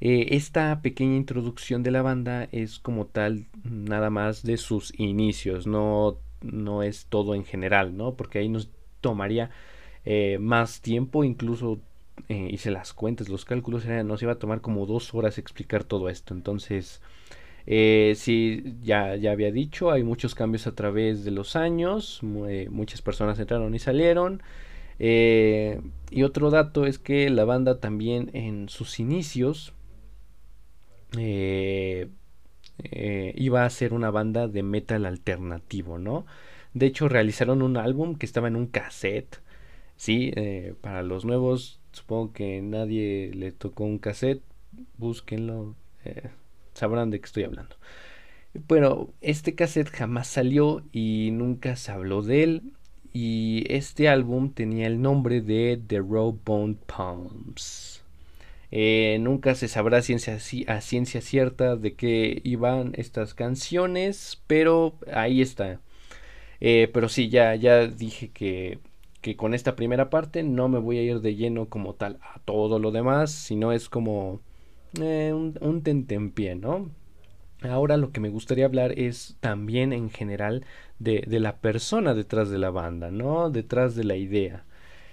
Eh, 0.00 0.28
esta 0.36 0.82
pequeña 0.82 1.16
introducción 1.16 1.82
de 1.82 1.90
la 1.90 2.02
banda 2.02 2.48
es 2.52 2.78
como 2.78 3.06
tal 3.06 3.46
nada 3.64 4.10
más 4.10 4.42
de 4.42 4.56
sus 4.58 4.92
inicios, 4.98 5.66
no, 5.66 6.18
no 6.42 6.82
es 6.82 7.06
todo 7.06 7.34
en 7.34 7.44
general, 7.44 7.96
¿no? 7.96 8.14
Porque 8.14 8.38
ahí 8.38 8.48
nos 8.48 8.68
tomaría 9.00 9.50
eh, 10.04 10.38
más 10.38 10.80
tiempo, 10.82 11.24
incluso 11.24 11.80
eh, 12.28 12.48
hice 12.50 12.70
las 12.70 12.92
cuentas, 12.92 13.28
los 13.28 13.44
cálculos, 13.44 13.86
nos 13.86 14.22
iba 14.22 14.32
a 14.32 14.38
tomar 14.38 14.60
como 14.60 14.86
dos 14.86 15.14
horas 15.14 15.38
explicar 15.38 15.84
todo 15.84 16.08
esto. 16.08 16.34
Entonces, 16.34 17.00
Eh, 17.66 18.14
sí, 18.16 18.76
ya, 18.82 19.16
ya 19.16 19.32
había 19.32 19.50
dicho, 19.50 19.90
hay 19.90 20.04
muchos 20.04 20.34
cambios 20.34 20.66
a 20.66 20.74
través 20.74 21.24
de 21.24 21.32
los 21.32 21.56
años, 21.56 22.20
muchas 22.22 23.02
personas 23.02 23.38
entraron 23.38 23.74
y 23.74 23.78
salieron. 23.78 24.42
Eh, 24.98 25.80
y 26.10 26.22
otro 26.22 26.50
dato 26.50 26.86
es 26.86 26.98
que 26.98 27.28
la 27.30 27.44
banda 27.44 27.80
también 27.80 28.30
en 28.34 28.68
sus 28.68 28.98
inicios 29.00 29.74
eh, 31.18 32.08
iba 33.36 33.64
a 33.64 33.70
ser 33.70 33.92
una 33.92 34.10
banda 34.10 34.48
de 34.48 34.62
metal 34.62 35.06
alternativo, 35.06 35.98
¿no? 35.98 36.26
De 36.74 36.86
hecho, 36.86 37.08
realizaron 37.08 37.62
un 37.62 37.76
álbum 37.76 38.16
que 38.16 38.26
estaba 38.26 38.48
en 38.48 38.56
un 38.56 38.66
cassette. 38.66 39.40
Sí, 39.96 40.32
para 40.82 41.02
los 41.02 41.24
nuevos, 41.24 41.80
supongo 41.92 42.32
que 42.32 42.60
nadie 42.62 43.32
le 43.34 43.52
tocó 43.52 43.84
un 43.84 43.98
cassette. 43.98 44.42
Búsquenlo 44.98 45.74
sabrán 46.76 47.10
de 47.10 47.20
qué 47.20 47.26
estoy 47.26 47.44
hablando. 47.44 47.76
Bueno, 48.68 49.10
este 49.20 49.54
cassette 49.54 49.90
jamás 49.90 50.28
salió 50.28 50.82
y 50.92 51.30
nunca 51.32 51.76
se 51.76 51.92
habló 51.92 52.22
de 52.22 52.42
él. 52.42 52.72
Y 53.12 53.64
este 53.68 54.08
álbum 54.08 54.52
tenía 54.52 54.86
el 54.86 55.00
nombre 55.00 55.40
de 55.40 55.80
The 55.86 55.98
Raw 56.00 56.38
Bone 56.44 56.76
Palms. 56.86 58.04
Eh, 58.70 59.18
nunca 59.20 59.54
se 59.54 59.68
sabrá 59.68 59.98
a 59.98 60.02
ciencia 60.02 61.20
cierta 61.20 61.76
de 61.76 61.94
qué 61.94 62.40
iban 62.44 62.92
estas 62.96 63.34
canciones, 63.34 64.42
pero 64.46 64.94
ahí 65.12 65.40
está. 65.40 65.80
Eh, 66.60 66.90
pero 66.92 67.08
sí, 67.08 67.28
ya, 67.28 67.54
ya 67.54 67.86
dije 67.86 68.30
que, 68.30 68.80
que 69.20 69.36
con 69.36 69.54
esta 69.54 69.76
primera 69.76 70.10
parte 70.10 70.42
no 70.42 70.68
me 70.68 70.78
voy 70.78 70.98
a 70.98 71.02
ir 71.02 71.20
de 71.20 71.36
lleno 71.36 71.68
como 71.68 71.94
tal 71.94 72.18
a 72.22 72.40
todo 72.40 72.78
lo 72.78 72.90
demás, 72.90 73.30
sino 73.32 73.72
es 73.72 73.88
como 73.88 74.40
eh, 75.00 75.32
un, 75.34 75.82
tentempié, 75.82 76.54
¿no? 76.54 76.90
Ahora 77.62 77.96
lo 77.96 78.12
que 78.12 78.20
me 78.20 78.28
gustaría 78.28 78.66
hablar 78.66 78.98
es 78.98 79.36
también 79.40 79.92
en 79.92 80.10
general 80.10 80.64
de, 80.98 81.24
de, 81.26 81.40
la 81.40 81.56
persona 81.58 82.14
detrás 82.14 82.50
de 82.50 82.58
la 82.58 82.70
banda, 82.70 83.10
¿no? 83.10 83.50
Detrás 83.50 83.96
de 83.96 84.04
la 84.04 84.16
idea. 84.16 84.64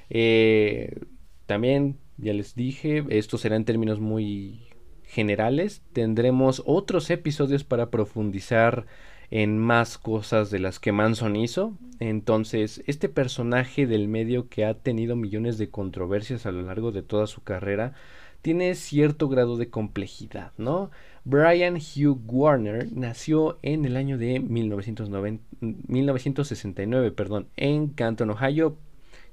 Eh, 0.09 0.99
también, 1.45 1.97
ya 2.17 2.33
les 2.33 2.55
dije, 2.55 3.05
esto 3.09 3.37
será 3.37 3.55
en 3.55 3.65
términos 3.65 3.99
muy 3.99 4.67
generales. 5.03 5.81
Tendremos 5.93 6.63
otros 6.65 7.09
episodios 7.09 7.63
para 7.63 7.89
profundizar 7.89 8.85
en 9.31 9.57
más 9.57 9.97
cosas 9.97 10.51
de 10.51 10.59
las 10.59 10.79
que 10.79 10.91
Manson 10.91 11.35
hizo. 11.35 11.77
Entonces, 11.99 12.83
este 12.85 13.09
personaje 13.09 13.87
del 13.87 14.07
medio 14.07 14.47
que 14.47 14.65
ha 14.65 14.75
tenido 14.75 15.15
millones 15.15 15.57
de 15.57 15.69
controversias 15.69 16.45
a 16.45 16.51
lo 16.51 16.61
largo 16.61 16.91
de 16.91 17.01
toda 17.01 17.25
su 17.27 17.41
carrera, 17.41 17.93
tiene 18.43 18.75
cierto 18.75 19.27
grado 19.29 19.57
de 19.57 19.71
complejidad, 19.71 20.51
¿no? 20.57 20.91
Brian 21.23 21.77
Hugh 21.77 22.19
Warner 22.27 22.91
nació 22.91 23.57
en 23.61 23.85
el 23.85 23.95
año 23.95 24.17
de 24.17 24.41
1969, 24.41 27.11
perdón, 27.11 27.47
en 27.55 27.87
Canton, 27.87 28.31
Ohio. 28.31 28.75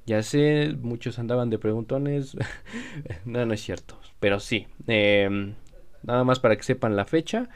Ya 0.07 0.23
sé, 0.23 0.77
muchos 0.81 1.19
andaban 1.19 1.51
de 1.51 1.59
preguntones. 1.59 2.37
no, 3.25 3.45
no 3.45 3.53
es 3.53 3.61
cierto, 3.61 3.99
pero 4.21 4.39
sí. 4.39 4.69
Em, 4.87 5.55
nada 6.05 6.23
más 6.23 6.39
para 6.39 6.55
que 6.57 6.63
sepan 6.63 6.95
la 6.95 7.05
fecha. 7.05 7.49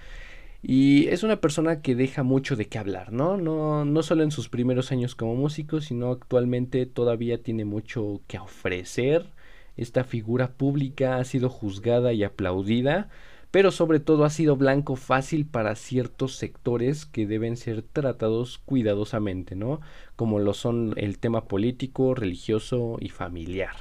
Y 0.60 1.06
es 1.08 1.22
una 1.22 1.40
persona 1.40 1.82
que 1.82 1.94
deja 1.94 2.24
mucho 2.24 2.56
de 2.56 2.66
qué 2.66 2.78
hablar, 2.78 3.12
¿no? 3.12 3.36
¿no? 3.36 3.84
No 3.84 4.02
solo 4.02 4.24
en 4.24 4.32
sus 4.32 4.48
primeros 4.48 4.90
años 4.90 5.14
como 5.14 5.36
músico, 5.36 5.80
sino 5.80 6.10
actualmente 6.10 6.86
todavía 6.86 7.40
tiene 7.42 7.64
mucho 7.64 8.22
que 8.26 8.38
ofrecer 8.38 9.33
esta 9.76 10.04
figura 10.04 10.52
pública 10.52 11.16
ha 11.16 11.24
sido 11.24 11.48
juzgada 11.48 12.12
y 12.12 12.24
aplaudida, 12.24 13.08
pero 13.50 13.70
sobre 13.70 14.00
todo 14.00 14.24
ha 14.24 14.30
sido 14.30 14.56
blanco 14.56 14.96
fácil 14.96 15.46
para 15.46 15.76
ciertos 15.76 16.36
sectores 16.36 17.06
que 17.06 17.26
deben 17.26 17.56
ser 17.56 17.82
tratados 17.82 18.58
cuidadosamente, 18.58 19.54
¿no? 19.54 19.80
Como 20.16 20.40
lo 20.40 20.54
son 20.54 20.94
el 20.96 21.18
tema 21.18 21.44
político, 21.44 22.14
religioso 22.14 22.96
y 23.00 23.10
familiar. 23.10 23.76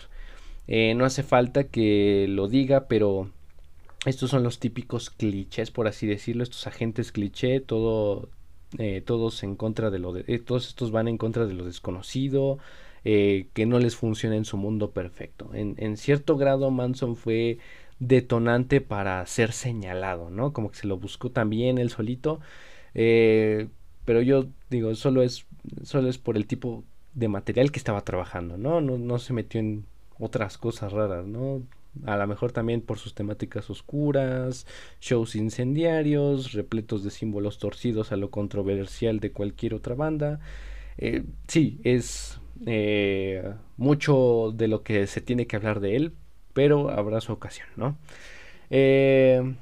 Eh, 0.67 0.93
no 0.95 1.05
hace 1.05 1.23
falta 1.23 1.65
que 1.65 2.27
lo 2.29 2.47
diga, 2.47 2.87
pero 2.87 3.31
estos 4.05 4.29
son 4.29 4.43
los 4.43 4.59
típicos 4.59 5.09
clichés, 5.09 5.71
por 5.71 5.87
así 5.87 6.07
decirlo, 6.07 6.43
estos 6.43 6.67
agentes 6.67 7.11
cliché, 7.11 7.59
todo, 7.59 8.29
eh, 8.77 9.01
todos 9.05 9.43
en 9.43 9.55
contra 9.55 9.89
de 9.91 9.99
lo 9.99 10.13
de, 10.13 10.23
eh, 10.27 10.39
todos 10.39 10.67
estos 10.67 10.91
van 10.91 11.07
en 11.07 11.17
contra 11.17 11.45
de 11.47 11.53
lo 11.53 11.65
desconocido, 11.65 12.59
eh, 13.05 13.47
que 13.53 13.65
no 13.65 13.79
les 13.79 13.95
funciona 13.95 14.35
en 14.35 14.45
su 14.45 14.57
mundo 14.57 14.91
perfecto. 14.91 15.51
En, 15.53 15.97
cierto 15.97 16.37
grado 16.37 16.71
Manson 16.71 17.15
fue 17.15 17.57
detonante 17.99 18.81
para 18.81 19.25
ser 19.25 19.51
señalado, 19.51 20.29
¿no? 20.29 20.53
Como 20.53 20.71
que 20.71 20.77
se 20.77 20.87
lo 20.87 20.97
buscó 20.97 21.31
también 21.31 21.77
él 21.77 21.89
solito. 21.89 22.39
Eh, 22.95 23.67
pero 24.05 24.21
yo 24.21 24.47
digo, 24.69 24.95
solo 24.95 25.23
es, 25.23 25.45
solo 25.83 26.09
es 26.09 26.17
por 26.17 26.37
el 26.37 26.47
tipo 26.47 26.83
de 27.13 27.27
material 27.27 27.71
que 27.71 27.79
estaba 27.79 28.01
trabajando, 28.01 28.57
¿no? 28.57 28.81
No, 28.81 29.19
se 29.19 29.33
metió 29.33 29.59
en 29.59 29.85
otras 30.19 30.57
cosas 30.57 30.91
raras, 30.93 31.25
¿no? 31.25 31.61
A 32.05 32.17
lo 32.17 32.25
mejor 32.27 32.51
también 32.51 32.81
por 32.81 32.97
sus 32.97 33.13
temáticas 33.13 33.69
oscuras, 33.69 34.65
shows 34.99 35.35
incendiarios, 35.35 36.53
repletos 36.53 37.03
de 37.03 37.11
símbolos 37.11 37.59
torcidos 37.59 38.11
a 38.11 38.17
lo 38.17 38.31
controversial 38.31 39.19
de 39.19 39.31
cualquier 39.31 39.73
otra 39.75 39.93
banda. 39.93 40.39
Eh, 40.97 41.23
sí, 41.47 41.79
es 41.83 42.39
eh, 42.65 43.53
mucho 43.77 44.53
de 44.55 44.67
lo 44.67 44.83
que 44.83 45.07
se 45.07 45.21
tiene 45.21 45.47
que 45.47 45.55
hablar 45.55 45.79
de 45.79 45.95
él, 45.95 46.13
pero 46.53 46.89
habrá 46.89 47.21
su 47.21 47.31
ocasión, 47.33 47.67
¿no? 47.75 47.97
Eh, 48.69 49.55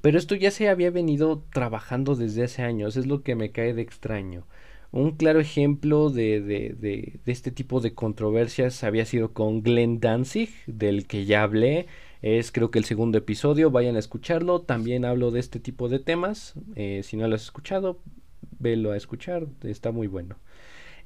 pero 0.00 0.18
esto 0.18 0.34
ya 0.34 0.50
se 0.50 0.68
había 0.68 0.90
venido 0.90 1.42
trabajando 1.52 2.16
desde 2.16 2.44
hace 2.44 2.62
años, 2.62 2.96
es 2.96 3.06
lo 3.06 3.22
que 3.22 3.34
me 3.34 3.50
cae 3.50 3.74
de 3.74 3.82
extraño. 3.82 4.44
Un 4.92 5.12
claro 5.12 5.40
ejemplo 5.40 6.10
de, 6.10 6.40
de, 6.40 6.74
de, 6.78 7.20
este 7.26 7.50
tipo 7.50 7.80
de 7.80 7.94
controversias 7.94 8.84
había 8.84 9.04
sido 9.04 9.32
con 9.32 9.62
Glenn 9.62 10.00
Danzig, 10.00 10.50
del 10.66 11.06
que 11.06 11.24
ya 11.24 11.42
hablé. 11.42 11.86
Es 12.22 12.50
creo 12.50 12.70
que 12.70 12.78
el 12.78 12.84
segundo 12.84 13.18
episodio, 13.18 13.70
vayan 13.70 13.96
a 13.96 13.98
escucharlo. 13.98 14.62
También 14.62 15.04
hablo 15.04 15.30
de 15.30 15.40
este 15.40 15.60
tipo 15.60 15.88
de 15.88 15.98
temas. 15.98 16.54
Eh, 16.76 17.02
si 17.04 17.16
no 17.16 17.28
lo 17.28 17.34
has 17.34 17.42
escuchado, 17.42 18.00
velo 18.58 18.92
a 18.92 18.96
escuchar, 18.96 19.46
está 19.64 19.92
muy 19.92 20.06
bueno. 20.06 20.36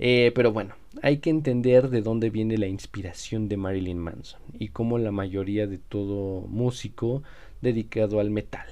Eh, 0.02 0.32
pero 0.34 0.50
bueno, 0.50 0.74
hay 1.02 1.18
que 1.18 1.28
entender 1.28 1.90
de 1.90 2.00
dónde 2.00 2.30
viene 2.30 2.56
la 2.56 2.66
inspiración 2.66 3.48
de 3.50 3.58
Marilyn 3.58 3.98
Manson 3.98 4.40
y 4.58 4.68
cómo 4.68 4.96
la 4.98 5.12
mayoría 5.12 5.66
de 5.66 5.76
todo 5.76 6.46
músico 6.48 7.22
dedicado 7.60 8.18
al 8.18 8.30
metal 8.30 8.66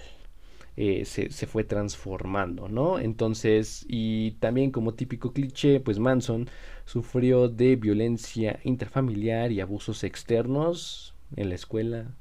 eh, 0.79 1.05
se, 1.05 1.31
se, 1.31 1.47
fue 1.47 1.65
transformando, 1.65 2.69
¿no? 2.71 2.99
Entonces, 2.99 3.85
y 3.89 4.33
también 4.41 4.71
como 4.71 4.95
típico 4.95 5.35
cliché, 5.35 5.81
pues 5.81 5.99
Manson 5.99 6.49
sufrió 6.87 7.49
de 7.49 7.77
violencia 7.77 8.59
intrafamiliar 8.65 9.53
y 9.53 9.61
abusos 9.61 10.05
externos 10.05 11.15
en 11.37 11.51
la 11.51 11.57
escuela, 11.57 12.15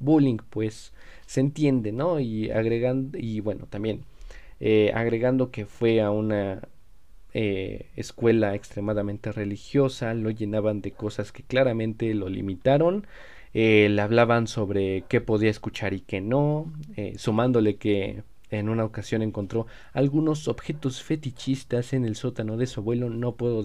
bullying, 0.00 0.38
pues 0.50 0.92
se 1.26 1.40
entiende, 1.40 1.92
¿no? 1.92 2.18
Y 2.18 2.50
agregando, 2.50 3.18
y 3.18 3.38
bueno, 3.38 3.66
también 3.70 4.02
eh, 4.58 4.90
agregando 4.94 5.52
que 5.52 5.64
fue 5.66 6.00
a 6.00 6.10
una 6.10 6.62
eh, 7.34 7.90
escuela 7.96 8.54
extremadamente 8.54 9.32
religiosa, 9.32 10.14
lo 10.14 10.30
llenaban 10.30 10.80
de 10.80 10.92
cosas 10.92 11.30
que 11.30 11.42
claramente 11.42 12.14
lo 12.14 12.28
limitaron, 12.28 13.06
eh, 13.54 13.88
le 13.90 14.00
hablaban 14.00 14.46
sobre 14.46 15.04
qué 15.08 15.20
podía 15.20 15.50
escuchar 15.50 15.92
y 15.94 16.00
qué 16.00 16.20
no, 16.20 16.72
eh, 16.96 17.14
sumándole 17.18 17.76
que 17.76 18.22
en 18.50 18.68
una 18.70 18.84
ocasión 18.84 19.20
encontró 19.22 19.66
algunos 19.92 20.48
objetos 20.48 21.02
fetichistas 21.02 21.92
en 21.92 22.04
el 22.04 22.16
sótano 22.16 22.56
de 22.56 22.66
su 22.66 22.80
abuelo, 22.80 23.10
no 23.10 23.34
puedo 23.36 23.62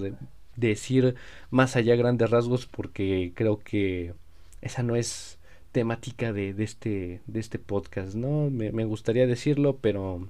decir 0.57 1.15
más 1.49 1.75
allá 1.75 1.95
grandes 1.95 2.29
rasgos 2.29 2.65
porque 2.67 3.31
creo 3.33 3.59
que 3.59 4.13
esa 4.61 4.83
no 4.83 4.95
es 4.97 5.39
temática 5.71 6.33
de, 6.33 6.53
este, 6.59 7.21
de 7.27 7.39
este 7.39 7.59
podcast, 7.59 8.13
¿no? 8.15 8.49
Me 8.49 8.85
gustaría 8.85 9.25
decirlo, 9.25 9.77
pero 9.81 10.27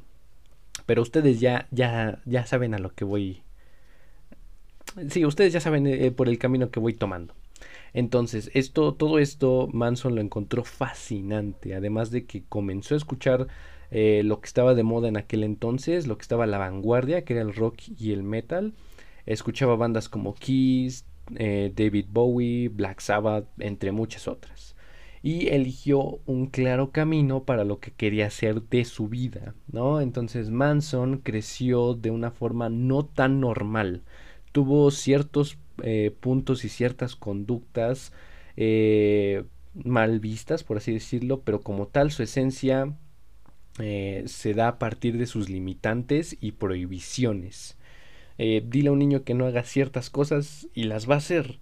pero 0.86 1.02
ustedes 1.02 1.40
ya, 1.40 1.68
ya, 1.72 2.22
ya 2.26 2.46
saben 2.46 2.74
a 2.74 2.80
lo 2.80 2.94
que 2.94 3.06
voy. 3.06 3.44
Sí, 5.10 5.26
ustedes 5.26 5.54
ya 5.54 5.60
saben 5.60 5.88
eh, 5.88 6.12
por 6.12 6.30
el 6.30 6.38
camino 6.38 6.70
que 6.70 6.80
voy 6.80 6.94
tomando. 6.94 7.34
Entonces, 7.94 8.52
esto, 8.54 8.94
todo 8.96 9.20
esto 9.20 9.70
Manson 9.72 10.16
lo 10.16 10.22
encontró 10.22 10.64
fascinante. 10.64 11.76
Además 11.76 12.12
de 12.12 12.26
que 12.26 12.44
comenzó 12.44 12.96
a 12.96 12.98
escuchar 12.98 13.48
eh, 13.92 14.22
lo 14.24 14.42
que 14.42 14.48
estaba 14.48 14.74
de 14.76 14.84
moda 14.84 15.08
en 15.08 15.18
aquel 15.18 15.44
entonces, 15.44 16.08
lo 16.08 16.18
que 16.18 16.24
estaba 16.24 16.48
la 16.48 16.58
vanguardia, 16.58 17.24
que 17.24 17.34
era 17.34 17.44
el 17.44 17.56
rock 17.56 17.82
y 17.98 18.12
el 18.12 18.24
metal. 18.24 18.74
Escuchaba 19.26 19.76
bandas 19.76 20.10
como 20.10 20.34
Kiss, 20.34 21.06
eh, 21.36 21.72
David 21.76 22.08
Bowie, 22.10 22.70
Black 22.70 23.00
Sabbath, 23.00 23.48
entre 23.60 23.92
muchas 23.92 24.28
otras 24.28 24.74
y 25.24 25.48
eligió 25.48 26.20
un 26.26 26.48
claro 26.48 26.92
camino 26.92 27.46
para 27.46 27.64
lo 27.64 27.80
que 27.80 27.92
quería 27.92 28.28
hacer 28.28 28.62
de 28.64 28.84
su 28.84 29.08
vida, 29.08 29.56
¿no? 29.72 30.02
Entonces 30.02 30.50
Manson 30.50 31.20
creció 31.20 31.94
de 31.96 32.12
una 32.12 32.30
forma 32.30 32.70
no 32.70 33.06
tan 33.06 33.40
normal, 33.40 34.04
tuvo 34.52 34.92
ciertos 34.92 35.58
eh, 35.82 36.12
puntos 36.20 36.66
y 36.66 36.70
ciertas 36.70 37.16
conductas 37.16 38.12
eh, 38.58 39.46
mal 39.74 40.20
vistas, 40.20 40.64
por 40.66 40.78
así 40.78 40.92
decirlo, 40.92 41.42
pero 41.42 41.62
como 41.62 41.88
tal 41.88 42.12
su 42.12 42.22
esencia 42.22 42.94
eh, 43.80 44.24
se 44.28 44.54
da 44.54 44.68
a 44.68 44.80
partir 44.80 45.18
de 45.18 45.26
sus 45.26 45.50
limitantes 45.50 46.38
y 46.42 46.52
prohibiciones. 46.54 47.78
Dile 48.38 48.90
a 48.90 48.92
un 48.92 49.00
niño 49.00 49.24
que 49.24 49.36
no 49.36 49.46
haga 49.46 49.64
ciertas 49.64 50.10
cosas 50.10 50.68
y 50.74 50.84
las 50.84 51.10
va 51.10 51.14
a 51.14 51.20
hacer. 51.20 51.60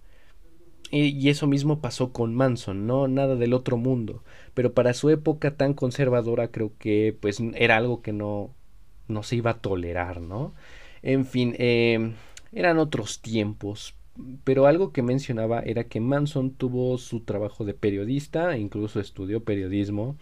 Y, 0.92 1.30
eso 1.30 1.46
mismo 1.46 1.80
pasó 1.80 2.12
con 2.12 2.34
Manson, 2.34 2.86
no 2.86 3.08
nada 3.08 3.34
del 3.36 3.54
otro 3.54 3.78
mundo. 3.78 4.22
Pero 4.54 4.74
para 4.74 4.92
su 4.92 5.08
época 5.10 5.56
tan 5.56 5.72
conservadora 5.74 6.48
creo 6.48 6.72
que 6.78 7.16
pues 7.18 7.40
era 7.54 7.78
algo 7.78 8.02
que 8.02 8.12
no, 8.12 8.54
no 9.08 9.22
se 9.22 9.36
iba 9.36 9.52
a 9.52 9.60
tolerar, 9.60 10.20
¿no? 10.20 10.54
En 11.02 11.24
fin, 11.26 11.54
eh, 11.58 12.14
eran 12.52 12.78
otros 12.78 13.22
tiempos. 13.22 13.94
Pero 14.44 14.66
algo 14.66 14.92
que 14.92 15.02
mencionaba 15.02 15.60
era 15.60 15.84
que 15.84 16.00
Manson 16.00 16.52
tuvo 16.52 16.98
su 16.98 17.20
trabajo 17.20 17.64
de 17.64 17.74
periodista, 17.74 18.58
incluso 18.58 19.00
estudió 19.00 19.44
periodismo 19.44 20.16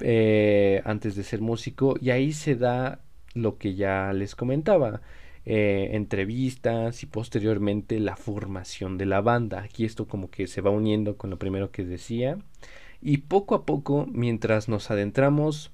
eh, 0.00 0.82
antes 0.84 1.16
de 1.16 1.24
ser 1.24 1.40
músico, 1.40 1.96
y 2.00 2.10
ahí 2.10 2.32
se 2.32 2.54
da 2.56 3.00
lo 3.34 3.58
que 3.58 3.74
ya 3.74 4.12
les 4.12 4.36
comentaba. 4.36 5.02
Eh, 5.46 5.90
entrevistas 5.92 7.02
y 7.02 7.06
posteriormente 7.06 7.98
la 7.98 8.16
formación 8.16 8.98
de 8.98 9.06
la 9.06 9.22
banda. 9.22 9.62
Aquí 9.62 9.84
esto 9.86 10.06
como 10.06 10.30
que 10.30 10.46
se 10.46 10.60
va 10.60 10.70
uniendo 10.70 11.16
con 11.16 11.30
lo 11.30 11.38
primero 11.38 11.70
que 11.70 11.84
decía. 11.84 12.38
Y 13.00 13.18
poco 13.18 13.54
a 13.54 13.64
poco, 13.64 14.06
mientras 14.10 14.68
nos 14.68 14.90
adentramos 14.90 15.70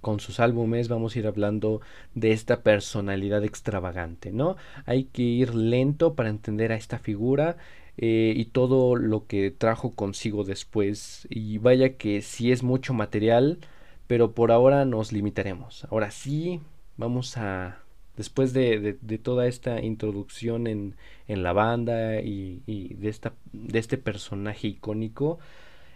con 0.00 0.20
sus 0.20 0.40
álbumes, 0.40 0.88
vamos 0.88 1.14
a 1.14 1.18
ir 1.18 1.26
hablando 1.26 1.80
de 2.14 2.32
esta 2.32 2.62
personalidad 2.62 3.44
extravagante, 3.44 4.32
¿no? 4.32 4.56
Hay 4.86 5.04
que 5.04 5.22
ir 5.22 5.54
lento 5.54 6.14
para 6.14 6.30
entender 6.30 6.72
a 6.72 6.76
esta 6.76 6.98
figura 6.98 7.56
eh, 7.98 8.32
y 8.36 8.46
todo 8.46 8.96
lo 8.96 9.26
que 9.26 9.50
trajo 9.50 9.90
consigo 9.94 10.44
después. 10.44 11.26
Y 11.30 11.58
vaya 11.58 11.96
que 11.96 12.22
sí 12.22 12.52
es 12.52 12.62
mucho 12.62 12.94
material, 12.94 13.58
pero 14.06 14.32
por 14.32 14.52
ahora 14.52 14.84
nos 14.86 15.12
limitaremos. 15.12 15.86
Ahora 15.90 16.10
sí, 16.10 16.60
vamos 16.96 17.36
a 17.36 17.82
después 18.18 18.52
de, 18.52 18.98
toda 19.22 19.46
esta 19.46 19.80
introducción 19.80 20.66
en, 20.66 20.96
la 21.28 21.52
banda 21.52 22.20
y, 22.20 22.60
de, 22.66 23.08
esta, 23.08 23.32
de 23.52 23.78
este 23.78 23.96
personaje 23.96 24.66
icónico, 24.66 25.38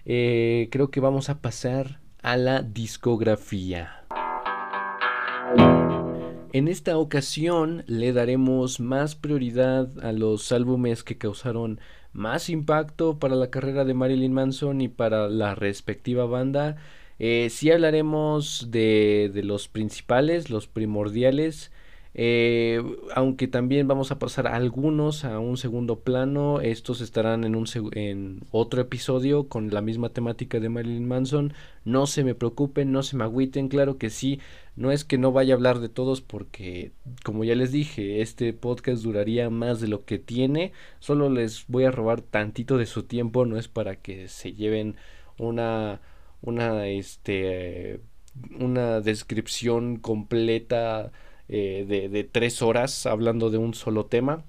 eh, 0.06 0.68
creo 0.70 0.90
que 0.90 1.00
vamos 1.00 1.28
a 1.28 1.40
pasar 1.40 1.98
a 2.22 2.36
la 2.36 2.62
discografía. 2.62 4.04
En 6.52 6.68
esta 6.68 6.96
ocasión 6.96 7.82
le 7.88 8.12
daremos 8.12 8.78
más 8.78 9.16
prioridad 9.16 9.88
a 10.04 10.12
los 10.12 10.52
álbumes 10.52 11.02
que 11.02 11.18
causaron 11.18 11.80
más 12.12 12.50
impacto 12.50 13.18
para 13.18 13.34
la 13.34 13.50
carrera 13.50 13.84
de 13.84 13.94
Marilyn 13.94 14.32
Manson 14.32 14.80
y 14.80 14.88
para 14.88 15.28
la 15.28 15.56
respectiva 15.56 16.26
banda. 16.26 16.76
Eh, 17.18 17.48
sí 17.50 17.72
hablaremos 17.72 18.70
de, 18.70 19.30
de 19.32 19.42
los 19.42 19.66
principales, 19.66 20.50
los 20.50 20.68
primordiales, 20.68 21.72
eh, 22.14 22.82
aunque 23.14 23.48
también 23.48 23.88
vamos 23.88 24.12
a 24.12 24.18
pasar 24.18 24.46
algunos 24.46 25.24
a 25.24 25.38
un 25.38 25.56
segundo 25.56 26.00
plano. 26.00 26.60
Estos 26.60 27.00
estarán 27.00 27.44
en, 27.44 27.54
un 27.54 27.66
en 27.92 28.40
otro 28.50 28.82
episodio 28.82 29.48
con 29.48 29.70
la 29.70 29.80
misma 29.80 30.10
temática 30.10 30.60
de 30.60 30.68
Marilyn 30.68 31.08
Manson. 31.08 31.54
No 31.84 32.06
se 32.06 32.22
me 32.22 32.34
preocupen, 32.34 32.92
no 32.92 33.02
se 33.02 33.16
me 33.16 33.24
agüiten. 33.24 33.68
Claro 33.68 33.96
que 33.96 34.10
sí, 34.10 34.40
no 34.76 34.92
es 34.92 35.04
que 35.04 35.16
no 35.18 35.32
vaya 35.32 35.54
a 35.54 35.56
hablar 35.56 35.80
de 35.80 35.88
todos 35.88 36.20
porque, 36.20 36.92
como 37.24 37.44
ya 37.44 37.54
les 37.54 37.72
dije, 37.72 38.20
este 38.20 38.52
podcast 38.52 39.02
duraría 39.02 39.48
más 39.48 39.80
de 39.80 39.88
lo 39.88 40.04
que 40.04 40.18
tiene. 40.18 40.72
Solo 40.98 41.30
les 41.30 41.64
voy 41.68 41.84
a 41.84 41.90
robar 41.90 42.20
tantito 42.20 42.76
de 42.76 42.86
su 42.86 43.04
tiempo. 43.04 43.46
No 43.46 43.58
es 43.58 43.68
para 43.68 43.96
que 43.96 44.28
se 44.28 44.52
lleven 44.52 44.96
una, 45.38 46.00
una, 46.42 46.86
este, 46.88 48.00
una 48.60 49.00
descripción 49.00 49.96
completa 49.96 51.10
eh, 51.48 52.08
de, 52.10 52.24
tres 52.24 52.62
horas 52.62 53.06
hablando 53.06 53.50
de 53.50 53.58
un 53.58 53.74
solo 53.74 54.06
tema. 54.06 54.44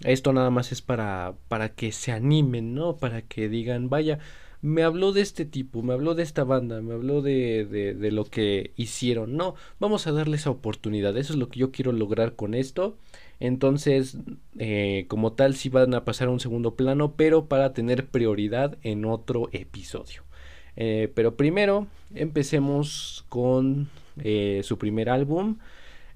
Esto 0.00 0.32
nada 0.32 0.50
más 0.50 0.72
es 0.72 0.82
para, 0.82 1.34
para 1.48 1.70
que 1.70 1.92
se 1.92 2.10
animen, 2.12 2.74
¿no? 2.74 2.96
Para 2.96 3.22
que 3.22 3.48
digan, 3.48 3.88
vaya, 3.88 4.18
me 4.60 4.82
habló 4.82 5.12
de 5.12 5.20
este 5.20 5.44
tipo, 5.44 5.82
me 5.82 5.92
habló 5.92 6.14
de 6.14 6.22
esta 6.24 6.44
banda, 6.44 6.80
me 6.80 6.94
habló 6.94 7.22
de, 7.22 7.64
de, 7.66 8.10
lo 8.10 8.24
que 8.24 8.72
hicieron. 8.76 9.36
No, 9.36 9.54
vamos 9.78 10.06
a 10.06 10.12
darle 10.12 10.36
esa 10.36 10.50
oportunidad. 10.50 11.16
Eso 11.16 11.34
es 11.34 11.38
lo 11.38 11.48
que 11.48 11.60
yo 11.60 11.70
quiero 11.70 11.92
lograr 11.92 12.34
con 12.34 12.54
esto. 12.54 12.96
Entonces, 13.38 14.16
eh, 14.58 15.06
como 15.08 15.32
tal, 15.32 15.54
sí 15.54 15.68
van 15.68 15.94
a 15.94 16.04
pasar 16.04 16.28
a 16.28 16.32
un 16.32 16.40
segundo 16.40 16.74
plano, 16.74 17.14
pero 17.16 17.46
para 17.46 17.72
tener 17.72 18.06
prioridad 18.06 18.78
en 18.82 19.04
otro 19.04 19.48
episodio. 19.52 20.22
Eh, 20.74 21.12
pero 21.14 21.36
primero, 21.36 21.86
empecemos 22.14 23.24
con 23.28 23.88
su 24.62 24.78
primer 24.78 25.08
álbum. 25.10 25.58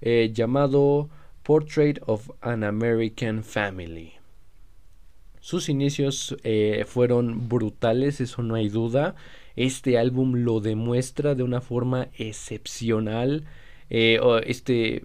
Eh, 0.01 0.31
llamado 0.33 1.09
Portrait 1.43 1.99
of 2.07 2.31
an 2.41 2.65
American 2.65 3.43
Family. 3.43 4.13
Sus 5.41 5.69
inicios 5.69 6.37
eh, 6.43 6.85
fueron 6.87 7.49
brutales, 7.49 8.21
eso 8.21 8.43
no 8.43 8.57
hay 8.57 8.69
duda. 8.69 9.15
Este 9.55 9.97
álbum 9.97 10.35
lo 10.35 10.61
demuestra 10.61 11.35
de 11.35 11.45
una 11.45 11.61
forma 11.61 12.09
excepcional. 12.19 13.45
Eh, 13.89 14.19
este 14.45 15.05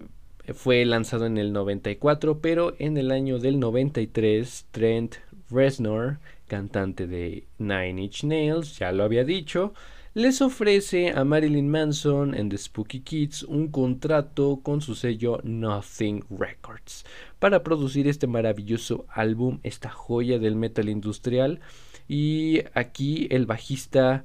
fue 0.52 0.84
lanzado 0.84 1.26
en 1.26 1.38
el 1.38 1.52
94, 1.52 2.40
pero 2.40 2.74
en 2.78 2.98
el 2.98 3.12
año 3.12 3.38
del 3.38 3.60
93 3.60 4.66
Trent 4.72 5.14
Reznor, 5.50 6.18
cantante 6.48 7.06
de 7.06 7.44
Nine 7.58 8.02
Inch 8.02 8.24
Nails, 8.24 8.78
ya 8.78 8.90
lo 8.92 9.04
había 9.04 9.24
dicho, 9.24 9.74
les 10.14 10.42
ofrece 10.42 11.10
a 11.10 11.24
Marilyn 11.24 11.70
Manson 11.70 12.34
and 12.34 12.50
the 12.50 12.58
Spooky 12.58 13.00
Kids 13.00 13.44
un 13.44 13.68
contrato 13.68 14.60
con 14.62 14.82
su 14.82 14.94
sello 14.94 15.40
Nothing 15.42 16.22
Records 16.28 17.06
para 17.38 17.62
producir 17.62 18.06
este 18.06 18.26
maravilloso 18.26 19.06
álbum, 19.08 19.60
esta 19.62 19.88
joya 19.88 20.38
del 20.38 20.54
metal 20.54 20.90
industrial. 20.90 21.60
Y 22.08 22.60
aquí 22.74 23.26
el 23.30 23.46
bajista 23.46 24.24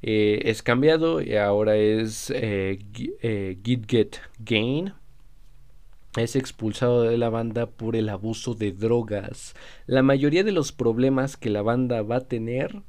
eh, 0.00 0.40
es 0.44 0.62
cambiado 0.62 1.20
y 1.20 1.36
ahora 1.36 1.76
es 1.76 2.30
eh, 2.30 2.78
eh, 3.20 3.58
Gidget 3.62 4.20
Gain. 4.38 4.94
Es 6.16 6.36
expulsado 6.36 7.02
de 7.02 7.18
la 7.18 7.28
banda 7.28 7.66
por 7.66 7.96
el 7.96 8.08
abuso 8.08 8.54
de 8.54 8.72
drogas. 8.72 9.54
La 9.86 10.02
mayoría 10.02 10.42
de 10.42 10.52
los 10.52 10.72
problemas 10.72 11.36
que 11.36 11.50
la 11.50 11.60
banda 11.60 12.00
va 12.00 12.16
a 12.16 12.28
tener 12.28 12.82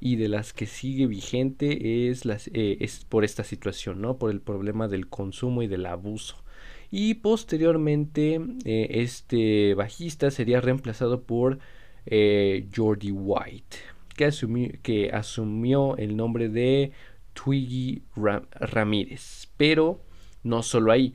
y 0.00 0.16
de 0.16 0.28
las 0.28 0.52
que 0.54 0.66
sigue 0.66 1.06
vigente 1.06 2.08
es, 2.08 2.24
las, 2.24 2.48
eh, 2.48 2.78
es 2.80 3.04
por 3.04 3.24
esta 3.24 3.44
situación, 3.44 4.00
¿no? 4.00 4.16
Por 4.16 4.30
el 4.30 4.40
problema 4.40 4.88
del 4.88 5.08
consumo 5.08 5.62
y 5.62 5.66
del 5.66 5.86
abuso. 5.86 6.42
Y 6.90 7.14
posteriormente 7.14 8.40
eh, 8.64 8.88
este 8.90 9.74
bajista 9.74 10.30
sería 10.30 10.60
reemplazado 10.60 11.22
por 11.22 11.58
eh, 12.06 12.66
Jordi 12.74 13.12
White, 13.12 13.76
que, 14.16 14.24
asumió, 14.24 14.70
que 14.82 15.10
asumió 15.12 15.96
el 15.98 16.16
nombre 16.16 16.48
de 16.48 16.92
Twiggy 17.34 18.02
Ramírez. 18.16 19.48
Pero 19.58 20.00
no 20.42 20.62
solo 20.62 20.92
ahí. 20.92 21.12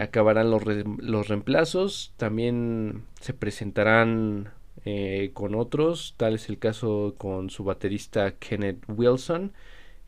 acabarán 0.00 0.50
los, 0.50 0.62
los 0.98 1.28
reemplazos, 1.28 2.14
también 2.16 3.02
se 3.20 3.34
presentarán 3.34 4.50
eh, 4.88 5.32
con 5.34 5.56
otros, 5.56 6.14
tal 6.16 6.36
es 6.36 6.48
el 6.48 6.58
caso 6.60 7.16
con 7.18 7.50
su 7.50 7.64
baterista 7.64 8.36
Kenneth 8.38 8.84
Wilson, 8.86 9.52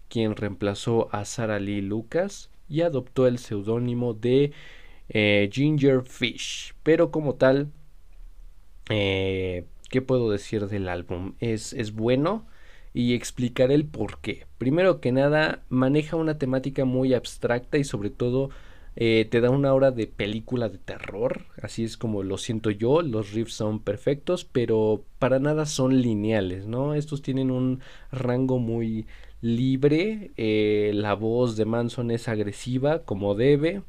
quien 0.09 0.37
reemplazó 0.37 1.09
a 1.13 1.25
Sarah 1.25 1.59
Lee 1.59 1.83
Lucas 1.83 2.51
y 2.69 2.83
adoptó 2.83 3.27
el 3.27 3.39
seudónimo 3.39 4.15
de 4.15 4.53
eh, 5.09 5.51
Ginger 5.53 6.03
Fish. 6.05 6.75
Pero 6.85 7.11
como 7.11 7.35
tal, 7.35 7.73
eh, 8.89 9.65
¿qué 9.91 10.01
puedo 10.01 10.31
decir 10.31 10.69
del 10.69 10.89
álbum? 10.89 11.35
Es, 11.41 11.73
es 11.73 11.93
bueno 11.93 12.47
y 12.95 13.15
explicaré 13.15 13.75
el 13.75 13.85
por 13.85 14.21
qué. 14.21 14.47
Primero 14.59 15.01
que 15.01 15.11
nada, 15.11 15.65
maneja 15.69 16.15
una 16.15 16.39
temática 16.39 16.85
muy 16.85 17.15
abstracta 17.15 17.79
y 17.79 17.85
sobre 17.85 18.11
todo 18.11 18.51
eh, 19.01 19.29
te 19.31 19.41
da 19.41 19.51
una 19.51 19.73
hora 19.75 19.93
de 19.93 20.09
película 20.09 20.69
de 20.69 20.79
terror, 20.79 21.47
así 21.63 21.85
es 21.85 21.97
como 21.97 22.25
lo 22.25 22.37
siento 22.37 22.71
yo, 22.73 23.01
los 23.01 23.31
riffs 23.31 23.55
son 23.55 23.79
perfectos, 23.79 24.45
pero 24.45 25.05
para 25.21 25.39
nada 25.39 25.67
son 25.67 26.03
lineales, 26.03 26.67
¿no? 26.67 26.95
Estos 26.95 27.23
tienen 27.23 27.53
un 27.53 27.79
rango 28.11 28.59
muy 28.59 29.07
libre, 29.41 30.33
eh, 30.37 30.91
la 30.95 31.15
voz 31.15 31.57
de 31.57 31.65
Manson 31.65 32.11
es 32.11 32.27
agresiva 32.27 33.05
como 33.05 33.37
debe, 33.37 33.83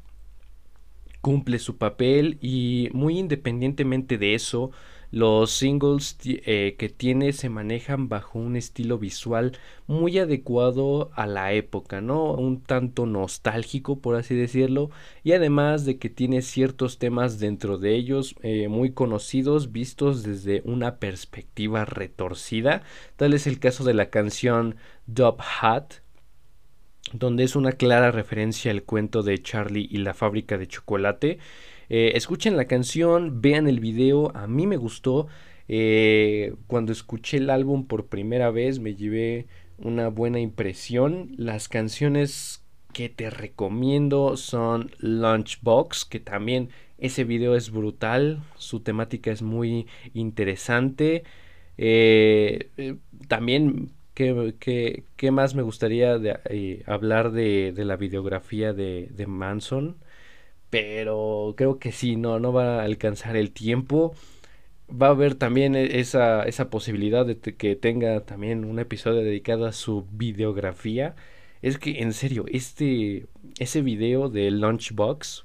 cumple 1.20 1.58
su 1.58 1.76
papel 1.76 2.38
y 2.40 2.88
muy 2.92 3.18
independientemente 3.18 4.16
de 4.16 4.36
eso, 4.36 4.70
los 5.10 5.50
singles 5.50 6.16
eh, 6.24 6.76
que 6.78 6.88
tiene 6.88 7.32
se 7.32 7.48
manejan 7.48 8.08
bajo 8.08 8.38
un 8.38 8.56
estilo 8.56 8.98
visual 8.98 9.58
muy 9.86 10.18
adecuado 10.18 11.10
a 11.14 11.26
la 11.26 11.52
época, 11.52 12.00
¿no? 12.00 12.32
Un 12.32 12.62
tanto 12.62 13.06
nostálgico, 13.06 14.00
por 14.00 14.14
así 14.16 14.34
decirlo, 14.34 14.90
y 15.24 15.32
además 15.32 15.84
de 15.84 15.98
que 15.98 16.10
tiene 16.10 16.42
ciertos 16.42 16.98
temas 16.98 17.40
dentro 17.40 17.78
de 17.78 17.96
ellos 17.96 18.36
eh, 18.42 18.68
muy 18.68 18.92
conocidos, 18.92 19.72
vistos 19.72 20.22
desde 20.22 20.62
una 20.64 20.96
perspectiva 20.98 21.84
retorcida. 21.84 22.82
Tal 23.16 23.34
es 23.34 23.46
el 23.46 23.58
caso 23.58 23.84
de 23.84 23.94
la 23.94 24.10
canción 24.10 24.76
Dub 25.06 25.38
Hat, 25.60 25.94
donde 27.12 27.44
es 27.44 27.56
una 27.56 27.72
clara 27.72 28.10
referencia 28.12 28.70
al 28.70 28.84
cuento 28.84 29.22
de 29.22 29.42
Charlie 29.42 29.88
y 29.90 29.98
la 29.98 30.14
fábrica 30.14 30.58
de 30.58 30.68
chocolate. 30.68 31.38
Eh, 31.90 32.12
escuchen 32.14 32.56
la 32.56 32.66
canción, 32.66 33.42
vean 33.42 33.68
el 33.68 33.80
video, 33.80 34.34
a 34.34 34.46
mí 34.46 34.66
me 34.66 34.76
gustó. 34.78 35.28
Eh, 35.68 36.54
cuando 36.66 36.92
escuché 36.92 37.36
el 37.36 37.50
álbum 37.50 37.86
por 37.86 38.06
primera 38.06 38.50
vez 38.50 38.80
me 38.80 38.94
llevé 38.94 39.46
una 39.78 40.08
buena 40.08 40.40
impresión. 40.40 41.32
Las 41.36 41.68
canciones 41.68 42.64
que 42.92 43.08
te 43.08 43.30
recomiendo 43.30 44.36
son 44.36 44.90
Lunchbox, 44.98 46.04
que 46.04 46.20
también 46.20 46.70
ese 46.98 47.24
video 47.24 47.56
es 47.56 47.70
brutal, 47.70 48.42
su 48.56 48.80
temática 48.80 49.30
es 49.30 49.42
muy 49.42 49.86
interesante. 50.14 51.24
Eh, 51.78 52.70
eh, 52.76 52.96
también, 53.28 53.92
¿qué, 54.14 55.04
qué, 55.16 55.30
más 55.30 55.54
me 55.54 55.62
gustaría 55.62 56.18
hablar 56.86 57.32
de, 57.32 57.72
de, 57.72 57.84
la 57.84 57.96
videografía 57.96 58.72
de, 58.74 59.08
de, 59.10 59.26
Manson? 59.26 59.96
Pero 60.70 61.54
creo 61.56 61.78
que 61.78 61.92
sí, 61.92 62.16
no, 62.16 62.38
no 62.38 62.52
va 62.52 62.80
a 62.80 62.84
alcanzar 62.84 63.36
el 63.36 63.52
tiempo. 63.52 64.14
Va 64.90 65.08
a 65.08 65.10
haber 65.10 65.34
también 65.36 65.74
e, 65.76 66.00
esa, 66.00 66.44
esa 66.44 66.70
posibilidad 66.70 67.26
de 67.26 67.38
que 67.38 67.76
tenga 67.76 68.20
también 68.24 68.64
un 68.64 68.78
episodio 68.78 69.20
dedicado 69.22 69.66
a 69.66 69.72
su 69.72 70.06
videografía. 70.12 71.16
Es 71.62 71.78
que, 71.78 72.00
en 72.02 72.12
serio, 72.12 72.46
este, 72.48 73.26
ese 73.58 73.82
video 73.82 74.28
de 74.30 74.50
Lunchbox 74.50 75.44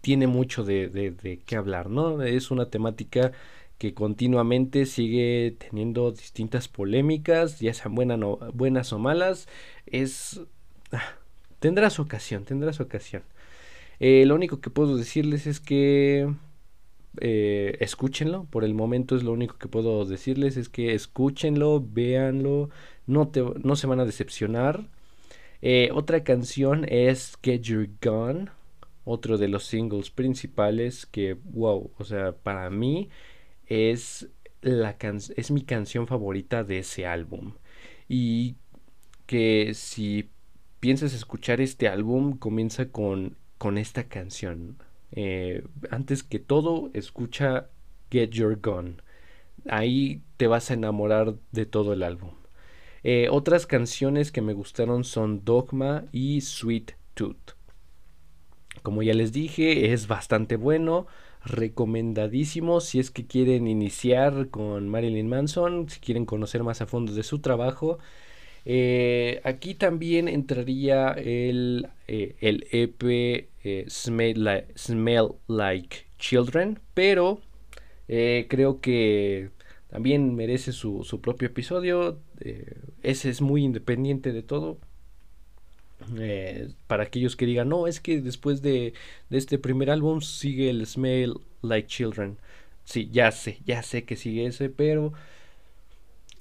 tiene 0.00 0.26
mucho 0.26 0.64
de, 0.64 0.88
de, 0.88 1.40
qué 1.46 1.56
hablar, 1.56 1.90
¿no? 1.90 2.22
Es 2.22 2.50
una 2.50 2.70
temática 2.70 3.32
que 3.78 3.94
continuamente 3.94 4.86
sigue 4.86 5.56
teniendo 5.58 6.12
distintas 6.12 6.68
polémicas, 6.68 7.60
ya 7.60 7.74
sean 7.74 7.94
buenas, 7.94 8.20
buenas 8.54 8.92
o 8.92 8.98
malas, 8.98 9.48
es... 9.86 10.40
Ah, 10.92 11.16
tendrá 11.60 11.90
su 11.90 12.02
ocasión, 12.02 12.44
tendrá 12.44 12.72
su 12.72 12.82
ocasión. 12.82 13.22
Eh, 14.00 14.24
lo 14.26 14.34
único 14.34 14.60
que 14.60 14.70
puedo 14.70 14.96
decirles 14.96 15.46
es 15.46 15.60
que 15.60 16.28
eh, 17.20 17.76
escúchenlo, 17.80 18.44
por 18.50 18.64
el 18.64 18.74
momento 18.74 19.16
es 19.16 19.22
lo 19.22 19.32
único 19.32 19.56
que 19.58 19.68
puedo 19.68 20.04
decirles, 20.04 20.56
es 20.56 20.68
que 20.68 20.94
escúchenlo, 20.94 21.80
véanlo, 21.80 22.70
no, 23.06 23.28
te, 23.28 23.42
no 23.62 23.76
se 23.76 23.86
van 23.86 24.00
a 24.00 24.04
decepcionar. 24.04 24.88
Eh, 25.62 25.90
otra 25.92 26.24
canción 26.24 26.84
es 26.88 27.38
Get 27.42 27.62
Your 27.62 27.88
Gun, 28.02 28.50
otro 29.04 29.38
de 29.38 29.48
los 29.48 29.64
singles 29.64 30.10
principales 30.10 31.06
que, 31.06 31.34
wow, 31.44 31.90
o 31.98 32.04
sea, 32.04 32.32
para 32.32 32.70
mí 32.70 33.10
es, 33.66 34.28
la 34.62 34.96
es 35.36 35.50
mi 35.50 35.62
canción 35.62 36.06
favorita 36.06 36.64
de 36.64 36.78
ese 36.80 37.06
álbum. 37.06 37.54
Y 38.08 38.56
que 39.26 39.72
si 39.74 40.30
piensas 40.80 41.14
escuchar 41.14 41.60
este 41.60 41.88
álbum, 41.88 42.36
comienza 42.38 42.90
con, 42.90 43.36
con 43.58 43.78
esta 43.78 44.04
canción. 44.04 44.78
Eh, 45.12 45.64
antes 45.90 46.22
que 46.22 46.38
todo, 46.38 46.90
escucha 46.92 47.68
Get 48.10 48.30
Your 48.30 48.60
Gun. 48.60 49.02
Ahí 49.68 50.22
te 50.36 50.46
vas 50.46 50.70
a 50.70 50.74
enamorar 50.74 51.36
de 51.52 51.66
todo 51.66 51.92
el 51.92 52.02
álbum. 52.02 52.30
Eh, 53.02 53.28
otras 53.30 53.66
canciones 53.66 54.32
que 54.32 54.40
me 54.40 54.54
gustaron 54.54 55.04
son 55.04 55.44
Dogma 55.44 56.06
y 56.10 56.40
Sweet 56.40 56.92
Tooth. 57.14 57.52
Como 58.82 59.02
ya 59.02 59.14
les 59.14 59.32
dije, 59.32 59.92
es 59.92 60.08
bastante 60.08 60.56
bueno, 60.56 61.06
recomendadísimo 61.44 62.80
si 62.80 62.98
es 62.98 63.10
que 63.10 63.26
quieren 63.26 63.66
iniciar 63.66 64.48
con 64.48 64.88
Marilyn 64.88 65.28
Manson, 65.28 65.88
si 65.88 66.00
quieren 66.00 66.26
conocer 66.26 66.62
más 66.62 66.80
a 66.80 66.86
fondo 66.86 67.12
de 67.12 67.22
su 67.22 67.40
trabajo. 67.40 67.98
Eh, 68.66 69.40
aquí 69.44 69.74
también 69.74 70.26
entraría 70.28 71.10
el, 71.12 71.88
eh, 72.08 72.36
el 72.40 72.66
EP 72.70 73.02
eh, 73.62 73.84
Smell, 73.88 74.64
Smell, 74.76 75.28
Like 75.48 76.06
Children, 76.18 76.80
pero 76.94 77.40
creo 78.06 78.80
que 78.80 79.50
también 79.88 80.34
merece 80.34 80.72
su, 80.72 81.04
su 81.04 81.20
propio 81.20 81.48
episodio. 81.48 82.20
ese 83.02 83.30
es 83.30 83.40
muy 83.40 83.64
independiente 83.64 84.32
de 84.32 84.42
todo. 84.42 84.78
Para 86.86 87.04
aquellos 87.04 87.36
que 87.36 87.46
digan, 87.46 87.68
no, 87.68 87.86
es 87.86 88.00
que 88.00 88.20
después 88.20 88.60
de, 88.62 88.92
de, 89.30 89.38
este 89.38 89.58
primer 89.58 89.90
álbum 89.90 90.20
sigue 90.20 90.68
el 90.70 90.86
Smell 90.86 91.34
Like 91.62 91.88
Children. 91.88 92.38
Sí, 92.84 93.08
ya 93.10 93.32
sé, 93.32 93.58
ya 93.64 93.82
sé 93.82 94.04
que 94.04 94.16
sigue 94.16 94.46
ese, 94.46 94.68
pero 94.68 95.14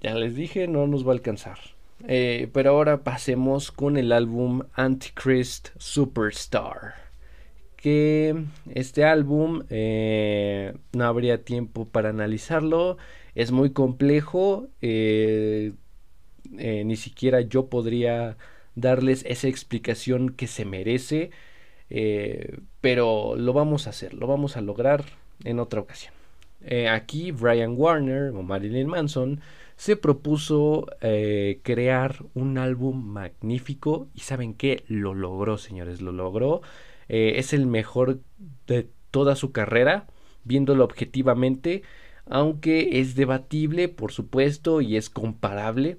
ya 0.02 0.16
les 0.16 0.36
dije, 0.36 0.68
no 0.68 0.88
nos 0.88 1.06
va 1.08 1.12
a 1.12 1.16
alcanzar. 1.16 1.73
Eh, 2.08 2.50
pero 2.54 2.72
ahora 2.72 3.04
pasemos 3.04 3.72
con 3.72 3.98
el 3.98 4.12
álbum 4.12 4.64
Antichrist 4.74 5.70
Superstar. 5.78 6.96
Que 7.78 8.46
este 8.74 9.04
álbum 9.04 9.64
eh, 9.70 10.74
no 10.94 11.06
habría 11.06 11.44
tiempo 11.44 11.86
para 11.86 12.10
analizarlo. 12.10 12.98
Es 13.36 13.52
muy 13.52 13.72
complejo. 13.72 14.68
ni 16.52 16.96
siquiera 16.96 17.42
yo 17.42 17.68
podría 17.68 18.38
darles 18.76 19.24
esa 19.28 19.48
explicación 19.48 20.30
que 20.30 20.48
se 20.48 20.66
merece, 20.66 21.32
eh, 21.90 22.60
pero 22.82 23.36
lo 23.36 23.54
vamos 23.54 23.88
a 23.88 23.92
hacer, 23.92 24.14
lo 24.14 24.28
vamos 24.28 24.58
a 24.58 24.62
lograr 24.62 25.06
en 25.44 25.60
otra 25.60 25.82
ocasión. 25.82 26.14
Eh, 26.62 26.88
aquí 26.88 27.32
Brian 27.32 27.76
Warner 27.78 28.30
o 28.30 28.42
Marilyn 28.42 28.88
Manson 28.88 29.42
se 29.76 29.96
propuso 29.96 30.88
eh, 31.02 31.60
crear 31.64 32.24
un 32.34 32.58
álbum 32.58 33.04
magnífico 33.04 34.08
y 34.14 34.22
saben 34.22 34.54
que 34.54 34.84
lo 34.88 35.14
logró, 35.14 35.58
señores, 35.58 36.02
lo 36.02 36.12
logró. 36.12 36.62
es 37.08 37.54
el 37.54 37.68
mejor 37.68 38.20
de 38.68 38.90
toda 39.12 39.36
su 39.36 39.52
carrera, 39.52 40.08
viéndolo 40.44 40.84
objetivamente, 40.84 41.84
aunque 42.26 43.00
es 43.00 43.16
debatible, 43.16 43.90
por 43.90 44.12
supuesto, 44.12 44.82
y 44.82 44.98
es 44.98 45.10
comparable 45.10 45.98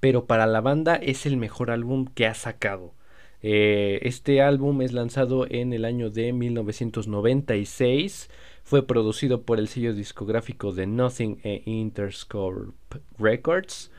pero 0.00 0.26
para 0.26 0.46
la 0.46 0.60
banda 0.62 0.96
es 0.96 1.26
el 1.26 1.36
mejor 1.36 1.70
álbum 1.70 2.06
que 2.06 2.26
ha 2.26 2.34
sacado. 2.34 2.94
Eh, 3.42 4.00
este 4.02 4.42
álbum 4.42 4.82
es 4.82 4.92
lanzado 4.92 5.46
en 5.48 5.72
el 5.72 5.84
año 5.84 6.10
de 6.10 6.32
1996. 6.32 8.30
Fue 8.70 8.86
producido 8.86 9.42
por 9.42 9.58
el 9.58 9.66
sello 9.66 9.92
discográfico 9.94 10.70
de 10.70 10.86
Nothing 10.86 11.40
e 11.42 11.60
Interscope 11.66 12.70
Records. 13.18 13.90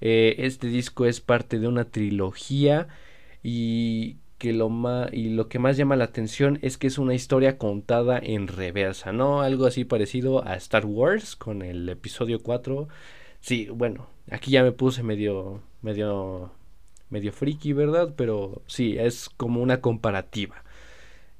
Eh, 0.00 0.36
este 0.38 0.68
disco 0.68 1.04
es 1.04 1.20
parte 1.20 1.58
de 1.58 1.68
una 1.68 1.90
trilogía 1.90 2.88
y 3.42 4.16
que 4.38 4.54
lo 4.54 4.70
y 5.12 5.28
lo 5.28 5.50
que 5.50 5.58
más 5.58 5.76
llama 5.76 5.96
la 5.96 6.04
atención 6.04 6.58
es 6.62 6.78
que 6.78 6.86
es 6.86 6.96
una 6.96 7.12
historia 7.12 7.58
contada 7.58 8.18
en 8.18 8.48
reversa, 8.48 9.12
¿no? 9.12 9.42
Algo 9.42 9.66
así 9.66 9.84
parecido 9.84 10.42
a 10.42 10.56
Star 10.56 10.86
Wars 10.86 11.36
con 11.36 11.60
el 11.60 11.86
episodio 11.90 12.42
4 12.42 12.88
Sí, 13.40 13.68
bueno, 13.70 14.08
aquí 14.30 14.52
ya 14.52 14.62
me 14.62 14.72
puse 14.72 15.02
medio, 15.02 15.60
medio, 15.82 16.50
medio 17.10 17.30
friki, 17.30 17.74
¿verdad? 17.74 18.14
Pero 18.16 18.62
sí, 18.68 18.96
es 18.98 19.28
como 19.28 19.60
una 19.60 19.82
comparativa. 19.82 20.64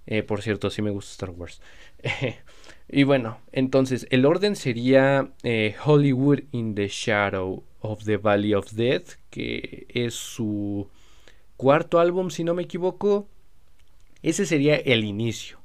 Eh, 0.06 0.22
por 0.22 0.42
cierto, 0.42 0.68
sí 0.70 0.82
me 0.82 0.90
gusta 0.90 1.12
Star 1.12 1.30
Wars. 1.30 1.62
y 2.88 3.04
bueno, 3.04 3.38
entonces 3.52 4.06
el 4.10 4.26
orden 4.26 4.56
sería 4.56 5.30
eh, 5.42 5.74
Hollywood 5.84 6.40
in 6.52 6.74
the 6.74 6.88
Shadow 6.88 7.64
of 7.80 8.04
the 8.04 8.16
Valley 8.16 8.54
of 8.54 8.72
Death, 8.72 9.14
que 9.30 9.86
es 9.88 10.14
su 10.14 10.88
cuarto 11.56 11.98
álbum, 11.98 12.30
si 12.30 12.44
no 12.44 12.54
me 12.54 12.62
equivoco. 12.62 13.28
Ese 14.22 14.46
sería 14.46 14.76
el 14.76 15.04
inicio. 15.04 15.60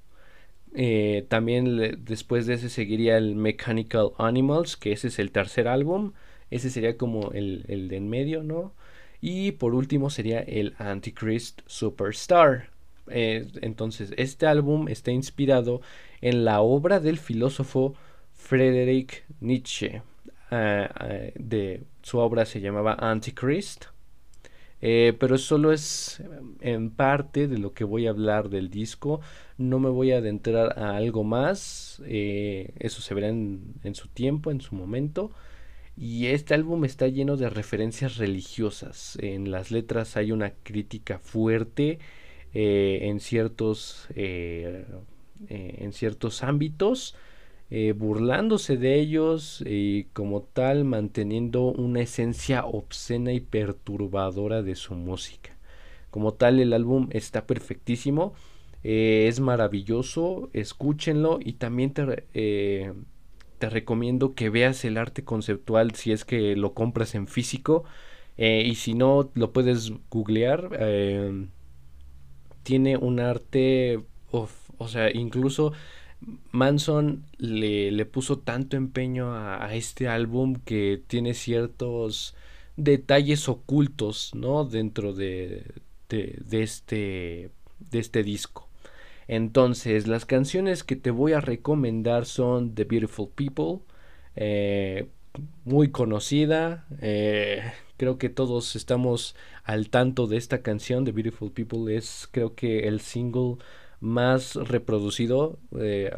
Eh, 0.75 1.25
también 1.29 2.03
después 2.05 2.45
de 2.45 2.55
ese 2.55 2.69
seguiría 2.69 3.17
el 3.17 3.35
Mechanical 3.35 4.11
Animals, 4.17 4.77
que 4.77 4.91
ese 4.91 5.07
es 5.07 5.19
el 5.19 5.31
tercer 5.31 5.67
álbum. 5.67 6.13
Ese 6.51 6.69
sería 6.69 6.97
como 6.97 7.31
el, 7.31 7.65
el 7.67 7.87
de 7.89 7.97
en 7.97 8.09
medio, 8.09 8.43
¿no? 8.43 8.73
Y 9.21 9.53
por 9.53 9.75
último 9.75 10.09
sería 10.09 10.39
el 10.39 10.75
Antichrist 10.77 11.61
Superstar. 11.65 12.69
Eh, 13.09 13.47
entonces, 13.61 14.13
este 14.17 14.45
álbum 14.45 14.87
está 14.87 15.11
inspirado 15.11 15.81
en 16.21 16.45
la 16.45 16.61
obra 16.61 16.99
del 16.99 17.17
filósofo 17.17 17.95
Friedrich 18.33 19.25
Nietzsche. 19.39 20.01
Ah, 20.51 20.89
ah, 20.95 21.07
de 21.35 21.83
su 22.01 22.17
obra 22.17 22.45
se 22.45 22.61
llamaba 22.61 22.93
Antichrist. 22.99 23.85
Eh, 24.81 25.13
pero 25.19 25.37
solo 25.37 25.73
es 25.73 26.23
en 26.61 26.89
parte 26.91 27.49
de 27.49 27.57
lo 27.57 27.73
que 27.73 27.83
voy 27.83 28.07
a 28.07 28.11
hablar 28.11 28.49
del 28.49 28.69
disco. 28.69 29.19
No 29.57 29.79
me 29.79 29.89
voy 29.89 30.11
a 30.11 30.17
adentrar 30.17 30.79
a 30.79 30.95
algo 30.95 31.23
más. 31.23 32.01
Eh, 32.05 32.73
eso 32.79 33.01
se 33.01 33.13
verá 33.13 33.27
en, 33.27 33.75
en, 33.83 33.95
su 33.95 34.07
tiempo, 34.07 34.51
en 34.51 34.61
su 34.61 34.75
momento. 34.75 35.31
Y 35.97 36.27
este 36.27 36.53
álbum 36.53 36.85
está 36.85 37.07
lleno 37.07 37.35
de 37.35 37.49
referencias 37.49 38.15
religiosas. 38.17 39.17
En 39.21 39.51
las 39.51 39.69
letras 39.69 40.15
hay 40.15 40.31
una 40.31 40.51
crítica 40.63 41.19
fuerte 41.19 41.99
eh, 42.53 42.99
en, 43.03 43.19
ciertos, 43.19 44.07
eh, 45.41 45.45
eh, 45.49 45.75
en 45.83 45.93
ciertos 45.93 46.43
ámbitos. 46.43 47.15
eh, 47.71 47.93
burlándose 47.93 48.77
de 48.77 48.99
ellos 48.99 49.63
y 49.65 50.05
como 50.13 50.41
tal 50.43 50.85
manteniendo 50.85 51.63
una 51.65 52.01
esencia 52.01 52.65
obscena 52.65 53.33
y 53.33 53.39
perturbadora 53.41 54.63
de 54.63 54.75
su 54.75 54.95
música. 54.95 55.57
Como 56.11 56.33
tal 56.33 56.59
el 56.59 56.73
álbum 56.73 57.09
está 57.11 57.45
perfectísimo, 57.47 58.33
eh, 58.83 59.27
es 59.29 59.39
maravilloso, 59.39 60.49
escúchenlo 60.53 61.39
y 61.43 61.53
también 61.53 61.93
te, 61.93 62.25
eh, 62.33 62.93
te 63.59 63.69
recomiendo 63.69 64.35
que 64.35 64.49
veas 64.49 64.85
el 64.85 64.97
arte 64.97 65.23
conceptual 65.23 65.95
si 65.95 66.11
es 66.11 66.25
que 66.25 66.55
lo 66.55 66.73
compras 66.73 67.15
en 67.15 67.27
físico 67.27 67.83
y 68.37 68.75
si 68.75 68.93
no 68.93 69.29
lo 69.35 69.51
puedes 69.51 69.91
googlear. 70.09 70.69
tiene 72.63 72.97
un 72.97 73.19
arte, 73.19 74.03
o 74.79 74.87
sea, 74.87 75.11
incluso 75.11 75.73
Manson 76.51 77.25
le, 77.37 78.05
puso 78.05 78.39
tanto 78.39 78.75
empeño 78.77 79.33
a, 79.33 79.73
este 79.75 80.07
álbum 80.07 80.55
que 80.65 81.01
tiene 81.07 81.33
ciertos 81.33 82.35
detalles 82.75 83.47
ocultos, 83.49 84.31
¿no? 84.35 84.65
Dentro 84.65 85.13
de, 85.13 85.65
de, 86.09 86.63
este, 86.63 87.51
de 87.79 87.99
este 87.99 88.23
disco. 88.23 88.67
Entonces, 89.27 90.07
las 90.07 90.25
canciones 90.25 90.83
que 90.83 90.95
te 90.95 91.11
voy 91.11 91.33
a 91.33 91.41
recomendar 91.41 92.25
son 92.25 92.73
The 92.75 92.85
Beautiful 92.85 93.29
People, 93.35 93.85
eh, 94.35 95.07
muy 95.65 95.91
conocida. 95.91 96.87
Eh, 97.01 97.61
creo 97.97 98.17
que 98.17 98.29
todos 98.29 98.75
estamos 98.75 99.35
al 99.63 99.89
tanto 99.89 100.27
de 100.27 100.37
esta 100.37 100.61
canción. 100.61 101.05
The 101.05 101.11
Beautiful 101.11 101.51
People 101.51 101.95
es, 101.95 102.27
creo 102.31 102.55
que, 102.55 102.87
el 102.87 103.01
single 103.01 103.57
más 103.99 104.55
reproducido, 104.55 105.59
eh, 105.77 106.11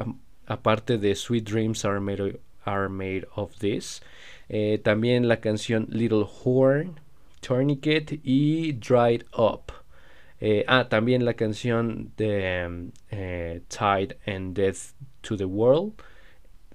aparte 0.46 0.98
de 0.98 1.16
Sweet 1.16 1.50
Dreams 1.50 1.86
Are 1.86 2.00
Made, 2.00 2.40
are 2.64 2.90
made 2.90 3.28
of 3.36 3.58
This. 3.58 4.02
Eh, 4.50 4.80
también 4.84 5.28
la 5.28 5.40
canción 5.40 5.88
Little 5.90 6.26
Horn, 6.44 7.00
Tourniquet 7.40 8.20
y 8.24 8.74
Dried 8.74 9.24
Up. 9.38 9.72
Eh, 10.40 10.66
ah, 10.68 10.90
también 10.90 11.26
la 11.26 11.36
canción 11.36 12.12
de 12.18 12.92
Tide 13.10 14.18
and 14.26 14.56
Death 14.56 14.94
to 15.22 15.38
the 15.38 15.46
World. 15.46 15.94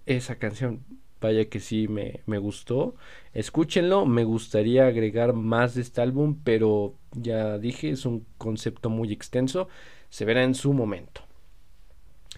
Esa 0.06 0.36
canción, 0.36 0.84
vaya 1.20 1.46
que 1.46 1.60
sí 1.60 1.88
me, 1.88 2.20
me, 2.26 2.38
gustó. 2.38 2.94
Escúchenlo, 3.34 4.06
me 4.06 4.24
gustaría 4.24 4.86
agregar 4.86 5.32
más 5.32 5.74
de 5.74 5.82
este 5.82 6.00
álbum, 6.00 6.38
pero 6.44 6.94
ya 7.12 7.58
dije, 7.58 7.90
es 7.90 8.06
un 8.06 8.24
concepto 8.38 8.88
muy 8.88 9.12
extenso 9.12 9.68
se 10.16 10.24
verá 10.24 10.44
en 10.44 10.54
su 10.54 10.72
momento. 10.72 11.20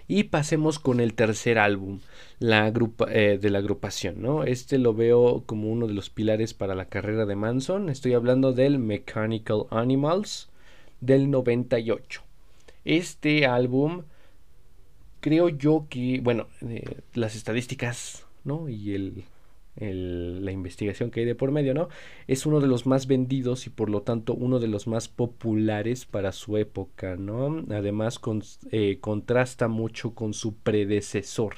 Y 0.09 0.25
pasemos 0.25 0.81
con 0.81 0.99
el 0.99 1.15
tercer 1.15 1.61
álbum 1.61 2.01
la 2.41 2.73
eh, 3.07 3.39
de 3.41 3.51
la 3.51 3.59
agrupación. 3.59 4.21
¿no? 4.21 4.43
Este 4.43 4.79
lo 4.79 4.95
veo 4.95 5.45
como 5.47 5.69
uno 5.69 5.87
de 5.87 5.95
los 5.95 6.11
pilares 6.11 6.55
para 6.55 6.75
la 6.75 6.87
carrera 6.87 7.25
de 7.25 7.37
Manson. 7.37 7.89
Estoy 7.89 8.15
hablando 8.15 8.53
del 8.53 8.81
Mechanical 8.81 9.67
Animals 9.71 10.49
del 11.01 11.31
98. 11.31 12.21
Este 12.85 13.47
álbum, 13.47 14.03
creo 15.21 15.49
yo 15.49 15.87
que, 15.89 16.19
bueno, 16.21 16.49
eh, 16.63 17.03
las 17.15 17.37
estadísticas 17.37 18.27
¿no? 18.43 18.69
y 18.69 18.97
el, 18.97 19.23
la 19.81 20.53
investigación 20.53 21.11
que 21.11 21.21
hay 21.21 21.27
de 21.27 21.35
por 21.35 21.53
medio, 21.53 21.75
¿no? 21.75 21.89
Es 22.27 22.47
uno 22.47 22.61
de 22.61 22.67
los 22.67 22.87
más 22.87 23.07
vendidos 23.07 23.67
y 23.67 23.71
por 23.71 23.91
lo 23.91 24.03
tanto 24.03 24.35
uno 24.35 24.59
de 24.59 24.69
los 24.69 24.87
más 24.87 25.09
populares 25.09 26.05
para 26.05 26.33
su 26.33 26.57
época, 26.57 27.17
¿no? 27.17 27.65
Además 27.71 28.21
eh, 28.71 28.99
contrasta 29.01 29.69
mucho 29.69 30.15
con 30.15 30.35
su 30.35 30.57
predecesor. 30.57 31.55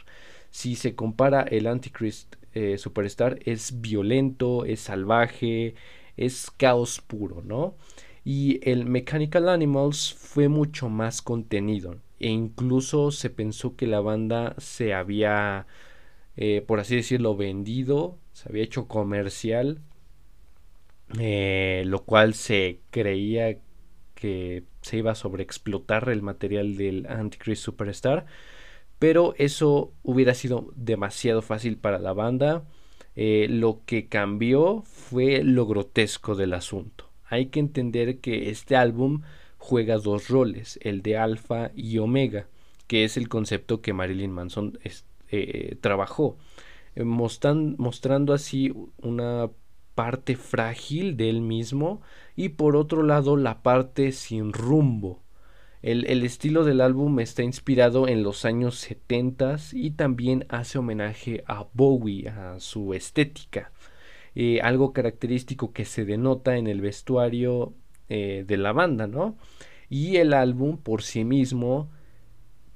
Si 0.51 0.75
se 0.77 0.95
compara 0.95 1.43
el 1.43 1.67
Antichrist 1.67 2.37
eh, 2.53 2.79
Superstar 2.79 3.39
es 3.45 3.81
violento, 3.81 4.65
es 4.65 4.81
salvaje, 4.81 5.75
es 6.17 6.51
caos 6.51 7.01
puro, 7.01 7.43
¿no? 7.45 7.77
Y 8.25 8.61
el 8.69 8.85
Mechanical 8.87 9.49
Animals 9.49 10.15
fue 10.15 10.49
mucho 10.49 10.89
más 10.89 11.23
contenido 11.23 11.97
e 12.19 12.29
incluso 12.29 13.11
se 13.11 13.31
pensó 13.31 13.77
que 13.77 13.87
la 13.87 14.01
banda 14.01 14.55
se 14.59 14.93
había 14.93 15.67
eh, 16.43 16.63
por 16.67 16.81
así 16.81 16.97
decirlo, 16.97 17.37
vendido, 17.37 18.19
se 18.33 18.49
había 18.49 18.65
hecho 18.65 18.89
comercial, 18.89 19.83
eh, 21.19 21.83
lo 21.87 22.03
cual 22.05 22.33
se 22.33 22.81
creía 22.91 23.59
que 24.15 24.65
se 24.81 24.97
iba 24.97 25.11
a 25.13 25.15
sobreexplotar 25.15 26.09
el 26.09 26.23
material 26.23 26.79
del 26.79 27.07
Antichrist 27.11 27.63
Superstar, 27.63 28.25
pero 28.99 29.35
eso 29.37 29.93
hubiera 30.03 30.33
sido 30.33 30.73
demasiado 30.77 31.43
fácil 31.43 31.77
para 31.77 31.99
la 31.99 32.15
banda. 32.15 32.65
Eh, 33.17 33.47
lo 33.51 33.83
que 33.85 34.09
cambió 34.09 34.83
fue 34.87 35.43
lo 35.45 35.67
grotesco 35.67 36.37
del 36.37 36.55
asunto. 36.55 37.11
Hay 37.27 37.47
que 37.47 37.61
entender 37.61 38.21
que 38.21 38.49
este 38.49 38.77
álbum 38.77 39.23
juega 39.59 39.99
dos 39.99 40.29
roles, 40.29 40.79
el 40.83 41.03
de 41.03 41.19
alfa 41.19 41.71
y 41.75 41.99
omega, 41.99 42.47
que 42.87 43.05
es 43.05 43.19
el 43.19 43.29
concepto 43.29 43.83
que 43.83 43.93
Marilyn 43.93 44.33
Manson 44.33 44.79
eh, 45.31 45.77
trabajó, 45.81 46.37
eh, 46.95 47.05
mostrando 47.05 48.35
así 48.35 48.73
una 48.99 49.51
parte 49.95 50.37
frágil 50.37 51.17
de 51.17 51.29
él 51.29 51.41
mismo 51.41 52.01
y 52.37 52.51
por 52.51 52.77
otro 52.77 53.03
lado 53.03 53.37
la 53.37 53.63
parte 53.63 54.13
sin 54.13 54.53
rumbo. 54.53 55.23
El, 55.83 56.05
estilo 56.25 56.65
del 56.65 56.83
álbum 56.83 57.21
está 57.21 57.43
inspirado 57.43 58.07
en 58.07 58.23
los 58.23 58.45
años 58.45 58.77
70 58.77 59.57
y 59.73 59.93
también 59.93 60.45
hace 60.51 60.79
homenaje 60.79 61.43
a 61.47 61.67
Bowie, 61.73 62.29
a 62.29 62.61
su 62.61 62.93
estética. 62.93 63.73
Eh, 64.35 64.61
algo 64.61 64.93
característico 64.93 65.73
que 65.73 65.87
se 65.87 66.05
denota 66.05 66.59
en 66.59 66.67
el 66.67 66.81
vestuario 66.81 67.73
de 68.09 68.57
la 68.57 68.73
banda, 68.73 69.07
¿no? 69.07 69.39
Y 69.89 70.17
el 70.17 70.35
álbum 70.35 70.79
por 70.79 71.03
sí 71.03 71.25
mismo 71.25 71.89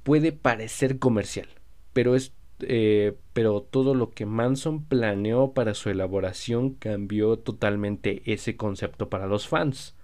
puede 0.04 0.30
parecer 0.30 1.00
comercial, 1.00 1.48
pero 1.92 2.14
es 2.14 2.32
eh, 2.60 3.16
pero 3.32 3.62
todo 3.62 3.94
lo 3.94 4.10
que 4.10 4.26
Manson 4.26 4.84
planeó 4.84 5.52
para 5.52 5.74
su 5.74 5.90
elaboración 5.90 6.74
cambió 6.74 7.38
totalmente 7.38 8.22
ese 8.32 8.56
concepto 8.56 9.08
para 9.08 9.26
los 9.26 9.48
fans. 9.48 9.96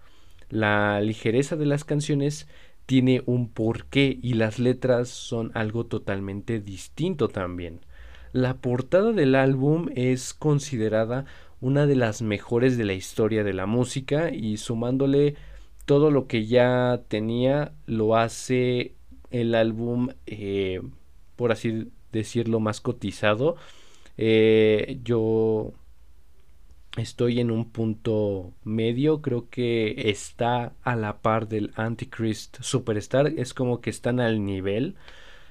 La 0.48 1.00
ligereza 1.00 1.56
de 1.56 1.66
las 1.66 1.84
canciones 1.84 2.48
tiene 2.86 3.22
un 3.26 3.48
porqué 3.48 4.18
y 4.20 4.34
las 4.34 4.58
letras 4.58 5.08
son 5.08 5.52
algo 5.54 5.86
totalmente 5.86 6.60
distinto 6.60 7.28
también. 7.28 7.80
La 8.32 8.54
portada 8.58 9.12
del 9.12 9.34
álbum 9.34 9.88
es 9.94 10.34
considerada 10.34 11.24
una 11.60 11.86
de 11.86 11.96
las 11.96 12.22
mejores 12.22 12.76
de 12.76 12.84
la 12.84 12.94
historia 12.94 13.44
de 13.44 13.52
la 13.52 13.66
música 13.66 14.30
y 14.30 14.56
sumándole 14.56 15.36
todo 15.84 16.10
lo 16.10 16.26
que 16.26 16.46
ya 16.46 17.02
tenía 17.08 17.72
lo 17.86 18.16
hace 18.16 18.94
el 19.30 19.54
álbum 19.54 20.08
eh, 20.26 20.80
por 21.36 21.52
así 21.52 21.88
decirlo, 22.12 22.60
más 22.60 22.80
cotizado. 22.80 23.56
Eh, 24.16 25.00
yo 25.04 25.72
estoy 26.96 27.40
en 27.40 27.50
un 27.50 27.70
punto 27.70 28.52
medio, 28.64 29.22
creo 29.22 29.48
que 29.48 30.10
está 30.10 30.72
a 30.82 30.96
la 30.96 31.22
par 31.22 31.48
del 31.48 31.72
Antichrist 31.76 32.58
Superstar, 32.60 33.28
es 33.36 33.54
como 33.54 33.80
que 33.80 33.90
están 33.90 34.20
al 34.20 34.44
nivel. 34.44 34.96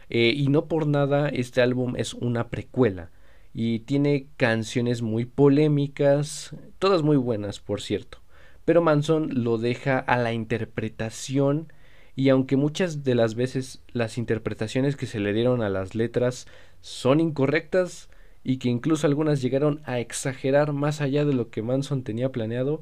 Eh, 0.10 0.34
y 0.36 0.48
no 0.48 0.66
por 0.66 0.88
nada 0.88 1.30
este 1.30 1.62
álbum 1.62 1.96
es 1.96 2.14
una 2.16 2.50
precuela 2.50 3.12
y 3.54 3.80
tiene 3.80 4.28
canciones 4.38 5.02
muy 5.02 5.26
polémicas, 5.26 6.56
todas 6.80 7.04
muy 7.04 7.18
buenas 7.18 7.60
por 7.60 7.82
cierto, 7.82 8.20
pero 8.66 8.82
Manson 8.82 9.44
lo 9.44 9.58
deja 9.58 10.00
a 10.00 10.18
la 10.18 10.34
interpretación 10.34 11.72
y 12.20 12.28
aunque 12.28 12.58
muchas 12.58 13.06
de 13.06 13.16
las 13.16 13.34
veces 13.36 13.82
las 13.94 14.18
interpretaciones 14.18 14.98
que 14.98 15.06
se 15.06 15.22
le 15.22 15.32
dieron 15.32 15.62
a 15.62 15.70
las 15.70 15.96
letras 15.96 16.48
son 16.82 17.22
incorrectas 17.22 18.10
y 18.44 18.58
que 18.58 18.68
incluso 18.68 19.08
algunas 19.08 19.42
llegaron 19.42 19.80
a 19.86 20.00
exagerar 20.00 20.74
más 20.74 21.00
allá 21.00 21.24
de 21.24 21.32
lo 21.32 21.50
que 21.50 21.62
Manson 21.62 22.04
tenía 22.04 22.30
planeado, 22.30 22.82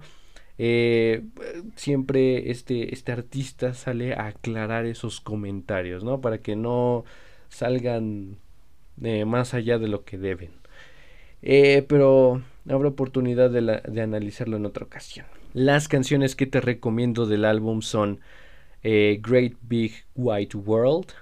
eh, 0.57 1.21
siempre 1.75 2.49
este, 2.49 2.95
este 2.95 3.11
artista 3.11 3.75
sale 3.75 4.15
a 4.15 4.25
aclarar 4.25 4.87
esos 4.87 5.21
comentarios, 5.21 6.03
¿no? 6.03 6.19
Para 6.19 6.39
que 6.39 6.55
no 6.55 7.05
salgan 7.47 8.37
eh, 9.03 9.23
más 9.25 9.53
allá 9.53 9.77
de 9.77 9.87
lo 9.87 10.03
que 10.03 10.17
deben. 10.17 10.49
Eh, 11.43 11.85
pero 11.87 12.41
habrá 12.67 12.89
oportunidad 12.89 13.51
de, 13.51 13.83
de 13.87 14.01
analizarlo 14.01 14.57
en 14.57 14.65
otra 14.65 14.85
ocasión. 14.85 15.27
Las 15.53 15.87
canciones 15.87 16.35
que 16.35 16.47
te 16.47 16.59
recomiendo 16.59 17.27
del 17.27 17.45
álbum 17.45 17.83
son 17.83 18.19
eh, 18.83 19.19
Great 19.21 19.57
Big 19.61 20.05
White 20.15 20.57
World, 20.57 21.13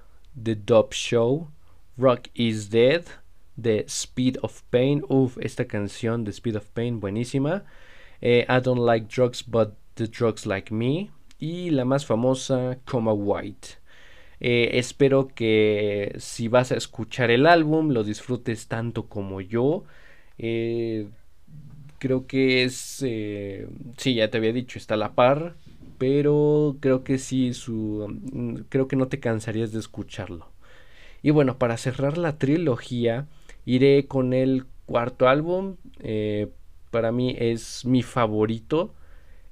The 0.41 0.55
Dub 0.55 0.93
Show, 0.93 1.49
Rock 1.97 2.29
is 2.33 2.69
Dead, 2.69 3.05
The 3.61 3.85
Speed 3.87 4.37
of 4.41 4.61
Pain. 4.69 5.03
Uf, 5.09 5.37
esta 5.39 5.65
canción, 5.65 6.25
The 6.25 6.31
Speed 6.33 6.57
of 6.57 6.67
Pain, 6.73 6.99
buenísima. 6.99 7.63
I 8.21 8.59
Don't 8.61 8.85
Like 8.85 9.07
Drugs, 9.07 9.43
But 9.47 9.73
the 9.95 10.07
Drugs 10.07 10.45
Like 10.45 10.73
Me. 10.73 11.09
Y 11.39 11.69
la 11.69 11.85
más 11.85 12.05
famosa, 12.05 12.77
Coma 12.85 13.13
White. 13.13 13.77
Espero 14.39 15.27
que 15.27 16.13
si 16.19 16.47
vas 16.47 16.71
a 16.71 16.75
escuchar 16.75 17.31
el 17.31 17.45
álbum 17.45 17.89
lo 17.91 18.03
disfrutes 18.03 18.67
tanto 18.67 19.07
como 19.07 19.41
yo. 19.41 19.85
Creo 20.37 22.27
que 22.27 22.63
es, 22.63 23.01
eh, 23.05 23.67
sí, 23.97 24.15
ya 24.15 24.29
te 24.29 24.37
había 24.37 24.53
dicho, 24.53 24.77
está 24.77 24.93
a 24.95 24.97
la 24.97 25.15
par, 25.15 25.55
pero 25.97 26.77
creo 26.79 27.03
que 27.03 27.17
sí, 27.17 27.53
su, 27.53 28.07
mm, 28.33 28.55
creo 28.69 28.87
que 28.87 28.95
no 28.95 29.07
te 29.07 29.19
cansarías 29.19 29.71
de 29.71 29.79
escucharlo. 29.79 30.49
Y 31.21 31.31
bueno, 31.31 31.57
para 31.57 31.77
cerrar 31.77 32.17
la 32.17 32.37
trilogía, 32.37 33.27
iré 33.65 34.07
con 34.07 34.33
el 34.33 34.65
cuarto 34.85 35.27
álbum. 35.27 35.77
para 36.91 37.11
mí 37.11 37.35
es 37.37 37.85
mi 37.85 38.03
favorito. 38.03 38.93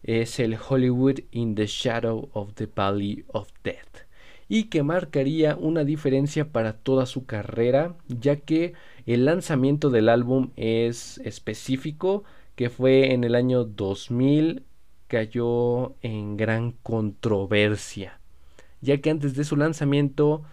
Es 0.04 0.40
el 0.40 0.58
Hollywood 0.58 1.20
in 1.32 1.56
the 1.56 1.68
Shadow 1.68 2.30
of 2.34 2.54
the 2.56 2.68
Valley 2.74 3.26
of 3.34 3.50
Death 3.64 4.04
y 4.50 4.66
que 4.66 4.84
marcaría 4.84 5.56
una 5.56 5.84
diferencia 5.84 6.52
para 6.52 6.74
toda 6.74 7.06
su 7.06 7.26
carrera, 7.26 7.96
ya 8.08 8.36
que 8.36 8.74
el 9.06 9.26
lanzamiento 9.26 9.90
del 9.90 10.10
álbum 10.10 10.52
es 10.56 11.18
específico, 11.20 12.24
que 12.56 12.70
fue 12.70 13.14
en 13.14 13.24
el 13.24 13.36
año 13.36 13.64
2000, 13.64 14.64
cayó 15.14 15.94
en 16.02 16.38
gran 16.38 16.72
controversia, 16.72 18.20
ya 18.82 18.98
que 18.98 19.12
antes 19.12 19.36
de 19.36 19.44
su 19.44 19.56
lanzamiento 19.56 20.44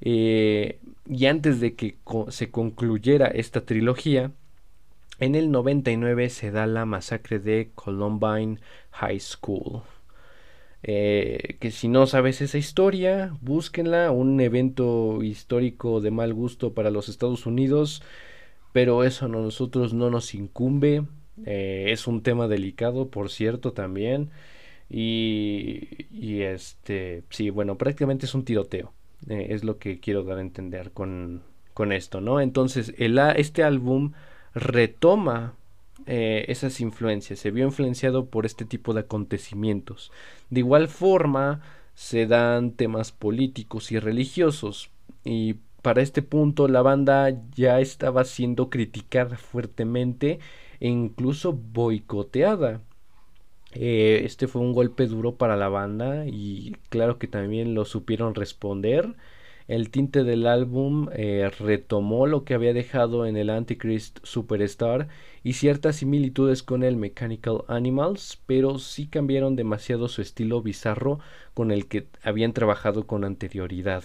eh, 0.00 0.80
y 1.04 1.26
antes 1.26 1.60
de 1.60 1.74
que 1.74 1.98
se 2.28 2.50
concluyera 2.50 3.26
esta 3.26 3.66
trilogía, 3.66 4.32
en 5.18 5.34
el 5.34 5.50
99 5.50 6.30
se 6.30 6.50
da 6.50 6.66
la 6.66 6.86
masacre 6.86 7.40
de 7.40 7.72
Columbine 7.74 8.58
High 8.92 9.20
School. 9.20 9.82
Eh, 10.82 11.58
que 11.60 11.70
si 11.70 11.88
no 11.88 12.06
sabes 12.06 12.40
esa 12.40 12.56
historia, 12.56 13.36
búsquenla, 13.42 14.12
un 14.12 14.40
evento 14.40 15.22
histórico 15.22 16.00
de 16.00 16.10
mal 16.10 16.32
gusto 16.32 16.72
para 16.72 16.90
los 16.90 17.10
Estados 17.10 17.44
Unidos, 17.44 18.02
pero 18.72 19.04
eso 19.04 19.26
a 19.26 19.28
nosotros 19.28 19.92
no 19.92 20.08
nos 20.08 20.34
incumbe, 20.34 21.04
eh, 21.44 21.86
es 21.88 22.06
un 22.06 22.22
tema 22.22 22.48
delicado, 22.48 23.08
por 23.08 23.30
cierto, 23.30 23.72
también, 23.72 24.30
y, 24.88 26.06
y 26.10 26.42
este, 26.42 27.24
sí, 27.30 27.50
bueno, 27.50 27.76
prácticamente 27.76 28.26
es 28.26 28.34
un 28.34 28.44
tiroteo, 28.44 28.92
eh, 29.28 29.48
es 29.50 29.64
lo 29.64 29.78
que 29.78 30.00
quiero 30.00 30.22
dar 30.24 30.38
a 30.38 30.42
entender 30.42 30.92
con, 30.92 31.42
con 31.74 31.92
esto, 31.92 32.20
¿no? 32.20 32.40
Entonces, 32.40 32.94
el, 32.98 33.18
este 33.36 33.62
álbum 33.64 34.12
retoma 34.54 35.54
eh, 36.06 36.44
esas 36.48 36.80
influencias, 36.80 37.38
se 37.38 37.50
vio 37.50 37.64
influenciado 37.64 38.26
por 38.26 38.46
este 38.46 38.64
tipo 38.64 38.94
de 38.94 39.00
acontecimientos. 39.00 40.12
De 40.50 40.60
igual 40.60 40.88
forma, 40.88 41.62
se 41.94 42.26
dan 42.26 42.72
temas 42.72 43.10
políticos 43.12 43.90
y 43.90 43.98
religiosos 43.98 44.90
y 45.24 45.56
para 45.82 46.02
este 46.02 46.22
punto 46.22 46.68
la 46.68 46.82
banda 46.82 47.32
ya 47.54 47.80
estaba 47.80 48.24
siendo 48.24 48.70
criticada 48.70 49.36
fuertemente 49.38 50.38
e 50.80 50.88
incluso 50.88 51.52
boicoteada. 51.52 52.82
Eh, 53.72 54.22
este 54.24 54.46
fue 54.48 54.62
un 54.62 54.72
golpe 54.72 55.06
duro 55.06 55.36
para 55.36 55.56
la 55.56 55.68
banda 55.68 56.26
y 56.26 56.76
claro 56.88 57.18
que 57.18 57.26
también 57.26 57.74
lo 57.74 57.84
supieron 57.84 58.34
responder 58.34 59.14
el 59.68 59.90
tinte 59.90 60.22
del 60.22 60.46
álbum 60.46 61.08
eh, 61.12 61.50
retomó 61.58 62.28
lo 62.28 62.44
que 62.44 62.54
había 62.54 62.72
dejado 62.72 63.26
en 63.26 63.36
el 63.36 63.50
Antichrist 63.50 64.20
Superstar 64.22 65.08
y 65.42 65.54
ciertas 65.54 65.96
similitudes 65.96 66.62
con 66.62 66.84
el 66.84 66.96
Mechanical 66.96 67.64
Animals, 67.66 68.40
pero 68.46 68.78
sí 68.78 69.08
cambiaron 69.08 69.56
demasiado 69.56 70.06
su 70.06 70.22
estilo 70.22 70.62
bizarro 70.62 71.18
con 71.52 71.72
el 71.72 71.86
que 71.86 72.06
habían 72.22 72.52
trabajado 72.52 73.08
con 73.08 73.24
anterioridad. 73.24 74.04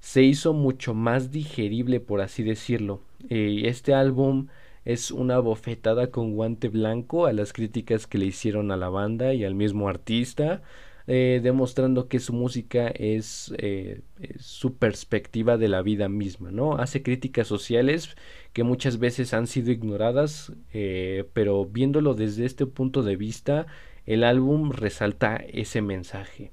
Se 0.00 0.22
hizo 0.22 0.54
mucho 0.54 0.94
más 0.94 1.30
digerible, 1.30 2.00
por 2.00 2.22
así 2.22 2.42
decirlo. 2.42 3.00
Eh, 3.28 3.64
este 3.66 3.92
álbum 3.92 4.48
es 4.84 5.10
una 5.10 5.38
bofetada 5.38 6.10
con 6.10 6.32
guante 6.34 6.68
blanco 6.68 7.26
a 7.26 7.32
las 7.32 7.52
críticas 7.52 8.06
que 8.06 8.18
le 8.18 8.26
hicieron 8.26 8.70
a 8.70 8.76
la 8.76 8.88
banda 8.88 9.34
y 9.34 9.44
al 9.44 9.54
mismo 9.54 9.88
artista. 9.88 10.62
Eh, 11.08 11.40
demostrando 11.42 12.06
que 12.06 12.20
su 12.20 12.32
música 12.32 12.86
es, 12.86 13.52
eh, 13.58 14.02
su 14.38 14.76
perspectiva 14.76 15.56
de 15.58 15.66
la 15.66 15.82
vida 15.82 16.08
misma, 16.08 16.52
¿no? 16.52 16.76
Hace 16.76 17.02
críticas 17.02 17.48
sociales 17.48 18.16
que 18.52 18.62
muchas 18.62 18.98
veces 18.98 19.34
han 19.34 19.48
sido 19.48 19.72
ignoradas, 19.72 20.52
eh, 20.72 21.24
pero 21.32 21.64
viéndolo 21.64 22.14
desde 22.14 22.44
este 22.44 22.66
punto 22.66 23.02
de 23.02 23.16
vista, 23.16 23.66
el 24.06 24.22
álbum 24.22 24.70
resalta 24.70 25.36
ese 25.36 25.82
mensaje 25.82 26.52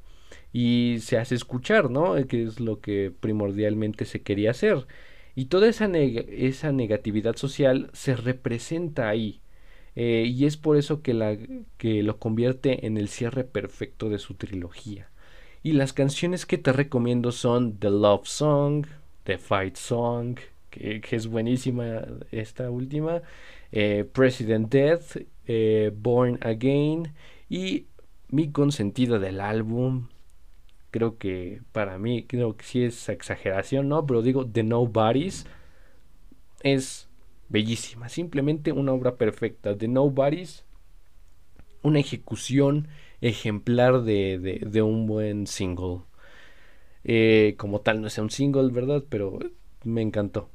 y 0.52 0.98
se 1.02 1.18
hace 1.18 1.36
escuchar, 1.36 1.92
¿no? 1.92 2.16
Que 2.28 2.44
es 2.44 2.60
lo 2.60 2.80
que 2.82 3.12
primordialmente 3.20 4.06
se 4.06 4.22
quería 4.22 4.52
hacer. 4.52 4.88
Y 5.40 5.46
toda 5.46 5.70
esa, 5.70 5.86
esa 5.86 6.74
negatividad 6.74 7.38
social 7.38 7.90
se 7.94 8.18
representa 8.18 9.08
ahí. 9.08 9.40
Eh, 9.96 10.26
y 10.28 10.44
es 10.44 10.58
por 10.58 10.76
eso 10.76 11.02
que, 11.02 11.14
la, 11.14 11.38
que 11.78 12.04
lo 12.04 12.20
convierte 12.20 12.86
en 12.86 12.98
el 12.98 13.08
cierre 13.08 13.46
perfecto 13.46 14.10
de 14.10 14.20
su 14.20 14.34
trilogía. 14.34 15.10
Y 15.64 15.72
las 15.72 15.94
canciones 15.94 16.46
que 16.46 16.58
te 16.58 16.74
recomiendo 16.74 17.32
son 17.32 17.80
The 17.80 17.90
Love 17.90 18.28
Song, 18.28 18.86
The 19.24 19.38
Fight 19.38 19.78
Song, 19.78 20.38
que, 20.72 21.02
es 21.10 21.28
buenísima 21.28 22.04
esta 22.34 22.70
última, 22.70 23.22
eh, 23.72 24.04
President 24.12 24.70
Death, 24.70 25.26
eh, 25.48 25.94
Born 25.96 26.38
Again 26.42 27.14
y 27.50 27.86
mi 28.28 28.52
consentida 28.52 29.20
del 29.20 29.40
álbum. 29.40 30.09
Creo 30.92 31.18
que 31.18 31.62
para 31.72 31.98
mí, 31.98 32.26
creo 32.26 32.58
que 32.58 32.66
sí 32.66 32.84
es 32.84 33.10
exageración, 33.10 33.90
¿no? 33.90 34.06
Pero 34.06 34.22
digo, 34.22 34.48
The 34.48 34.64
Nobodies 34.64 35.46
es 36.62 37.10
bellísima, 37.50 38.10
simplemente 38.10 38.72
una 38.72 38.94
obra 38.94 39.16
perfecta. 39.16 39.74
de 39.74 39.88
Nobody's, 39.88 40.66
una 41.82 42.00
ejecución 42.00 42.88
ejemplar 43.22 44.04
de, 44.04 44.60
de, 44.62 44.82
un 44.82 45.08
buen 45.08 45.48
single. 45.48 46.02
Eh, 47.04 47.56
como 47.58 47.82
tal, 47.82 48.02
no 48.02 48.08
es 48.08 48.18
un 48.18 48.30
single, 48.30 48.72
¿verdad? 48.72 49.04
Pero 49.10 49.40
me 49.84 50.02
encantó. 50.02 50.50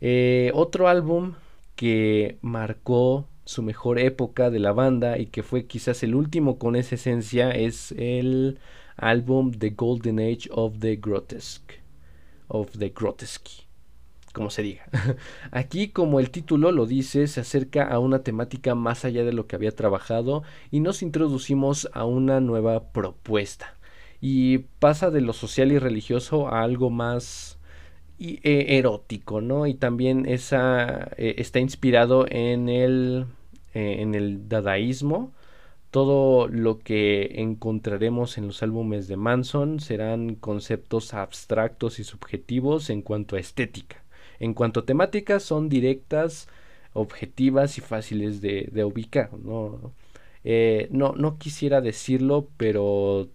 Eh, 0.00 0.50
otro 0.54 0.88
álbum 0.88 1.34
que 1.76 2.38
marcó 2.42 3.28
su 3.44 3.62
mejor 3.62 3.98
época 3.98 4.50
de 4.50 4.58
la 4.58 4.72
banda 4.72 5.18
y 5.18 5.26
que 5.26 5.42
fue 5.42 5.66
quizás 5.66 6.02
el 6.02 6.14
último 6.14 6.58
con 6.58 6.76
esa 6.76 6.94
esencia 6.94 7.50
es 7.50 7.92
el 7.92 8.58
álbum 8.96 9.52
The 9.52 9.70
Golden 9.70 10.18
Age 10.18 10.48
of 10.50 10.78
the 10.78 10.96
Grotesque. 10.96 11.82
Of 12.48 12.78
the 12.78 12.90
Grotesque 12.90 13.72
como 14.32 14.50
se 14.50 14.62
diga. 14.62 14.84
Aquí, 15.50 15.88
como 15.88 16.18
el 16.18 16.30
título 16.30 16.72
lo 16.72 16.86
dice, 16.86 17.26
se 17.26 17.40
acerca 17.40 17.84
a 17.84 17.98
una 17.98 18.22
temática 18.22 18.74
más 18.74 19.04
allá 19.04 19.24
de 19.24 19.32
lo 19.32 19.46
que 19.46 19.56
había 19.56 19.72
trabajado 19.72 20.42
y 20.70 20.80
nos 20.80 21.02
introducimos 21.02 21.88
a 21.92 22.04
una 22.04 22.40
nueva 22.40 22.92
propuesta. 22.92 23.76
Y 24.20 24.58
pasa 24.78 25.10
de 25.10 25.20
lo 25.20 25.32
social 25.32 25.72
y 25.72 25.78
religioso 25.78 26.48
a 26.48 26.62
algo 26.62 26.90
más 26.90 27.58
e, 28.18 28.78
erótico, 28.78 29.40
¿no? 29.40 29.66
Y 29.66 29.74
también 29.74 30.26
esa, 30.26 31.10
e, 31.16 31.34
está 31.38 31.58
inspirado 31.58 32.26
en 32.28 32.68
el, 32.68 33.26
e, 33.74 34.00
en 34.02 34.14
el 34.14 34.48
dadaísmo. 34.48 35.32
Todo 35.92 36.48
lo 36.48 36.78
que 36.78 37.42
encontraremos 37.42 38.38
en 38.38 38.46
los 38.46 38.62
álbumes 38.62 39.08
de 39.08 39.18
Manson 39.18 39.78
serán 39.78 40.36
conceptos 40.36 41.12
abstractos 41.12 41.98
y 41.98 42.04
subjetivos 42.04 42.88
en 42.88 43.02
cuanto 43.02 43.36
a 43.36 43.40
estética. 43.40 44.02
En 44.40 44.54
cuanto 44.54 44.80
a 44.80 44.86
temáticas, 44.86 45.42
son 45.42 45.68
directas, 45.68 46.48
objetivas 46.94 47.76
y 47.76 47.82
fáciles 47.82 48.40
de, 48.40 48.84
ubicar. 48.86 49.32
Eh, 50.44 50.88
¿no? 50.90 51.12
no, 51.12 51.36
quisiera 51.36 51.82
decirlo, 51.82 52.48
pero 52.56 53.28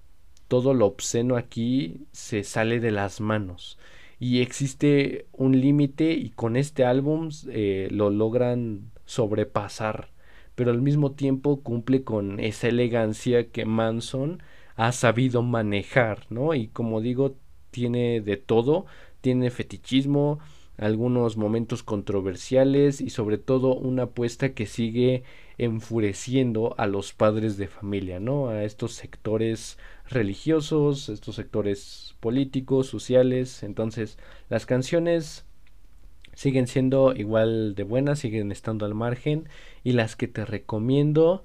todo 0.48 0.74
lo 0.74 0.88
obsceno 0.88 1.36
aquí 1.38 2.08
se 2.12 2.44
sale 2.44 2.80
de 2.80 2.90
las 2.90 3.22
manos. 3.22 3.78
Y 4.20 4.42
existe 4.42 5.28
un 5.32 5.62
límite 5.62 6.14
y 6.14 6.32
con 6.32 6.56
este 6.56 6.86
álbum 6.86 7.30
eh, 7.50 7.88
lo 7.92 8.10
logran 8.10 8.90
sobrepasar. 9.06 10.17
Pero 10.58 10.72
al 10.72 10.82
mismo 10.82 11.12
tiempo 11.12 11.62
cumple 11.62 12.04
con 12.04 12.40
esa 12.40 12.68
elegancia 12.68 13.52
que 13.52 13.64
Manson 13.64 14.42
ha 14.76 14.92
sabido 14.92 15.44
manejar, 15.44 16.26
¿no? 16.32 16.56
Y 16.56 16.70
como 16.70 17.00
digo, 17.00 17.36
tiene 17.70 18.22
de 18.22 18.38
todo, 18.38 18.88
tiene 19.22 19.52
fetichismo, 19.52 20.40
algunos 20.78 21.38
momentos 21.38 21.84
controversiales 21.84 23.02
y 23.02 23.12
sobre 23.12 23.38
todo 23.38 23.76
una 23.76 24.04
apuesta 24.04 24.54
que 24.54 24.66
sigue 24.66 25.24
enfureciendo 25.60 26.74
a 26.80 26.88
los 26.88 27.14
padres 27.14 27.58
de 27.58 27.68
familia, 27.68 28.20
¿no? 28.20 28.50
A 28.50 28.64
estos 28.64 28.94
sectores 28.94 29.78
religiosos, 30.10 31.10
estos 31.10 31.36
sectores 31.36 32.16
políticos, 32.20 32.88
sociales. 32.88 33.62
Entonces, 33.62 34.18
las 34.50 34.66
canciones 34.66 35.47
siguen 36.38 36.68
siendo 36.68 37.16
igual 37.16 37.74
de 37.74 37.82
buenas, 37.82 38.20
siguen 38.20 38.52
estando 38.52 38.86
al 38.86 38.94
margen 38.94 39.50
y 39.84 39.94
las 39.94 40.16
que 40.16 40.28
te 40.28 40.46
recomiendo 40.46 41.44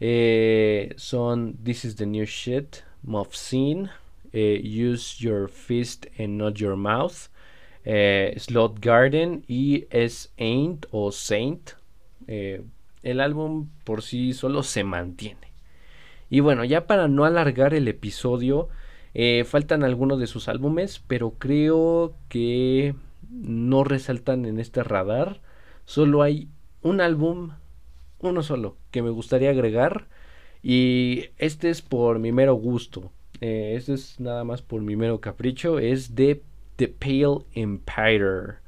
eh, 0.00 0.94
son 0.96 1.58
This 1.62 1.84
is 1.84 1.96
the 1.96 2.06
New 2.06 2.24
Shit, 2.24 2.76
Mob 3.02 3.34
Scene 3.34 3.90
Use 4.32 5.22
Your 5.22 5.50
Fist 5.50 6.06
and 6.18 6.38
Not 6.38 6.54
Your 6.54 6.76
Mouth, 6.76 7.28
Slot 7.84 8.80
Garden 8.80 9.44
y 9.46 9.84
Es 9.90 10.32
Ain't 10.38 10.86
o 10.90 11.12
Saint. 11.12 11.72
el 12.26 13.20
álbum 13.20 13.68
por 13.84 14.00
sí 14.00 14.32
solo 14.32 14.62
se 14.62 14.84
mantiene. 14.84 15.52
Y 16.30 16.40
bueno, 16.40 16.64
ya 16.64 16.86
para 16.86 17.08
no 17.08 17.26
alargar 17.26 17.74
el 17.74 17.88
episodio, 17.88 18.68
faltan 19.44 19.82
algunos 19.82 20.18
de 20.18 20.28
sus 20.28 20.48
álbumes, 20.48 21.02
pero 21.06 21.32
creo 21.32 22.14
que 22.30 22.94
no 23.30 23.84
resaltan 23.84 24.44
en 24.44 24.58
este 24.58 24.82
radar. 24.82 25.40
Solo 25.84 26.22
hay 26.22 26.48
un 26.82 27.00
álbum, 27.00 27.52
uno 28.20 28.42
solo, 28.42 28.76
que 28.90 29.02
me 29.02 29.10
gustaría 29.10 29.50
agregar. 29.50 30.08
Y 30.62 31.26
este 31.38 31.70
es 31.70 31.82
por 31.82 32.18
mi 32.18 32.32
mero 32.32 32.54
gusto. 32.54 33.12
Eh, 33.40 33.74
este 33.76 33.94
es 33.94 34.20
nada 34.20 34.44
más 34.44 34.62
por 34.62 34.82
mi 34.82 34.96
mero 34.96 35.20
capricho. 35.20 35.78
Es 35.78 36.14
de 36.14 36.42
The 36.76 36.88
Pale 36.88 37.44
Empire. 37.54 38.58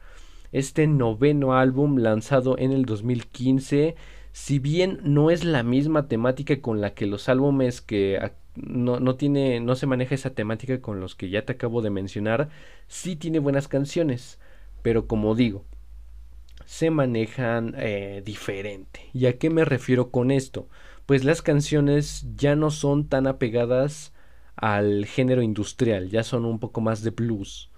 Este 0.52 0.86
noveno 0.86 1.54
álbum 1.54 1.98
lanzado 1.98 2.56
en 2.58 2.72
el 2.72 2.84
2015. 2.84 3.96
Si 4.32 4.58
bien 4.58 5.00
no 5.02 5.30
es 5.30 5.44
la 5.44 5.62
misma 5.62 6.08
temática 6.08 6.60
con 6.60 6.80
la 6.80 6.94
que 6.94 7.06
los 7.06 7.28
álbumes 7.28 7.82
que 7.82 8.18
no, 8.54 9.00
no, 9.00 9.16
tiene, 9.16 9.60
no 9.60 9.74
se 9.74 9.86
maneja 9.86 10.14
esa 10.14 10.30
temática 10.30 10.80
con 10.80 11.00
los 11.00 11.14
que 11.14 11.30
ya 11.30 11.44
te 11.44 11.52
acabo 11.52 11.82
de 11.82 11.90
mencionar, 11.90 12.48
sí 12.86 13.16
tiene 13.16 13.38
buenas 13.38 13.68
canciones. 13.68 14.38
Pero 14.83 15.07
como 15.07 15.35
digo, 15.35 15.64
se 16.66 16.91
manejan 16.91 17.74
eh, 17.76 18.22
diferente. 18.24 19.01
¿Y 19.12 19.26
a 19.26 19.39
qué 19.39 19.51
me 19.51 19.64
refiero 19.64 20.11
con 20.11 20.30
esto? 20.30 20.68
Pues 21.07 21.24
las 21.24 21.43
canciones 21.43 22.26
ya 22.37 22.57
no 22.57 22.70
son 22.70 23.09
tan 23.09 23.26
apegadas 23.26 24.12
al 24.57 25.07
género 25.07 25.43
industrial, 25.43 26.09
ya 26.11 26.22
son 26.22 26.45
un 26.45 26.59
poco 26.59 26.80
más 26.80 27.03
de 27.03 27.11
blues. 27.11 27.70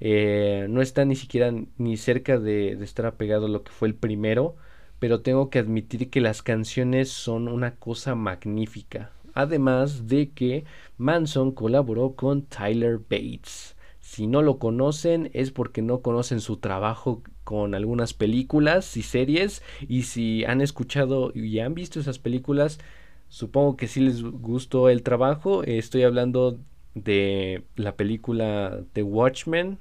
Eh, 0.00 0.66
no 0.70 0.80
está 0.80 1.04
ni 1.04 1.16
siquiera 1.16 1.52
ni 1.76 1.96
cerca 1.96 2.38
de, 2.38 2.76
de, 2.76 2.84
estar 2.84 3.06
apegado 3.06 3.46
a 3.46 3.48
lo 3.48 3.64
que 3.64 3.72
fue 3.72 3.88
el 3.88 3.94
primero, 3.94 4.56
pero 4.98 5.22
tengo 5.22 5.50
que 5.50 5.58
admitir 5.58 6.10
que 6.10 6.20
las 6.20 6.42
canciones 6.42 7.10
son 7.10 7.48
una 7.48 7.74
cosa 7.76 8.14
magnífica. 8.14 9.10
Además 9.34 10.08
de 10.08 10.30
que 10.30 10.64
Manson 10.96 11.52
colaboró 11.52 12.14
con 12.14 12.42
Tyler 12.42 12.98
Bates. 12.98 13.76
Si 14.08 14.26
no 14.26 14.40
lo 14.40 14.58
conocen 14.58 15.28
es 15.34 15.50
porque 15.50 15.82
no 15.82 16.00
conocen 16.00 16.40
su 16.40 16.56
trabajo 16.56 17.22
con 17.44 17.74
algunas 17.74 18.14
películas 18.14 18.96
y 18.96 19.02
series 19.02 19.62
y 19.86 20.04
si 20.04 20.46
han 20.46 20.62
escuchado 20.62 21.30
y 21.34 21.58
han 21.58 21.74
visto 21.74 22.00
esas 22.00 22.18
películas 22.18 22.80
supongo 23.28 23.76
que 23.76 23.86
sí 23.86 24.00
les 24.00 24.22
gustó 24.22 24.88
el 24.88 25.02
trabajo. 25.02 25.62
Estoy 25.62 26.04
hablando 26.04 26.58
de 26.94 27.64
la 27.76 27.96
película 27.96 28.80
The 28.94 29.02
Watchmen, 29.02 29.78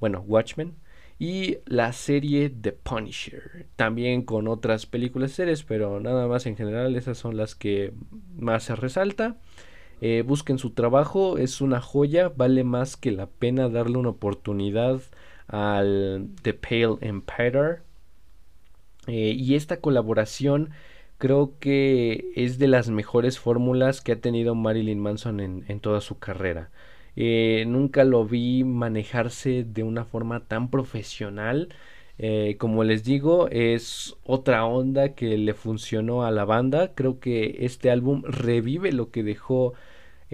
bueno, 0.00 0.24
Watchmen 0.26 0.74
y 1.20 1.58
la 1.66 1.92
serie 1.92 2.50
The 2.50 2.72
Punisher, 2.72 3.68
también 3.76 4.22
con 4.22 4.48
otras 4.48 4.84
películas 4.84 5.30
y 5.30 5.34
series, 5.34 5.62
pero 5.62 6.00
nada 6.00 6.26
más 6.26 6.46
en 6.46 6.56
general 6.56 6.96
esas 6.96 7.18
son 7.18 7.36
las 7.36 7.54
que 7.54 7.92
más 8.36 8.64
se 8.64 8.74
resalta. 8.74 9.36
Eh, 10.06 10.20
busquen 10.20 10.58
su 10.58 10.72
trabajo, 10.72 11.38
es 11.38 11.62
una 11.62 11.80
joya, 11.80 12.28
vale 12.28 12.62
más 12.62 12.98
que 12.98 13.10
la 13.10 13.26
pena 13.26 13.70
darle 13.70 13.96
una 13.96 14.10
oportunidad 14.10 15.00
al 15.46 16.28
The 16.42 16.52
Pale 16.52 16.98
Empire. 17.00 17.78
Eh, 19.06 19.34
y 19.34 19.54
esta 19.54 19.80
colaboración 19.80 20.72
creo 21.16 21.58
que 21.58 22.32
es 22.36 22.58
de 22.58 22.68
las 22.68 22.90
mejores 22.90 23.38
fórmulas 23.38 24.02
que 24.02 24.12
ha 24.12 24.20
tenido 24.20 24.54
Marilyn 24.54 25.00
Manson 25.00 25.40
en, 25.40 25.80
toda 25.80 26.02
su 26.02 26.18
carrera. 26.18 26.68
Eh, 27.16 27.64
nunca 27.66 28.04
lo 28.04 28.26
vi 28.26 28.62
manejarse 28.62 29.64
de 29.64 29.84
una 29.84 30.04
forma 30.04 30.40
tan 30.40 30.68
profesional. 30.70 31.70
como 32.58 32.84
les 32.84 33.04
digo, 33.04 33.48
es 33.48 34.16
otra 34.24 34.66
onda 34.66 35.14
que 35.14 35.38
le 35.38 35.54
funcionó 35.54 36.24
a 36.24 36.30
la 36.30 36.44
banda. 36.44 36.94
Creo 36.94 37.20
que 37.20 37.56
este 37.60 37.90
álbum 37.90 38.22
revive 38.24 38.92
lo 38.92 39.10
que 39.10 39.22
dejó 39.22 39.72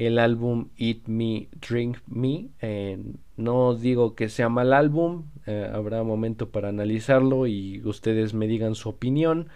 el 0.00 0.18
álbum 0.18 0.70
Eat 0.78 1.08
Me, 1.08 1.48
Drink 1.60 1.98
Me. 2.06 2.48
no 3.36 3.74
digo 3.74 4.14
que 4.14 4.30
sea 4.30 4.48
mal 4.48 4.72
álbum, 4.72 5.24
eh, 5.46 5.70
habrá 5.70 6.02
momento 6.02 6.48
para 6.48 6.70
analizarlo 6.70 7.46
y 7.46 7.82
ustedes 7.84 8.32
me 8.32 8.46
digan 8.46 8.74
su 8.74 8.88
opinión, 8.88 9.48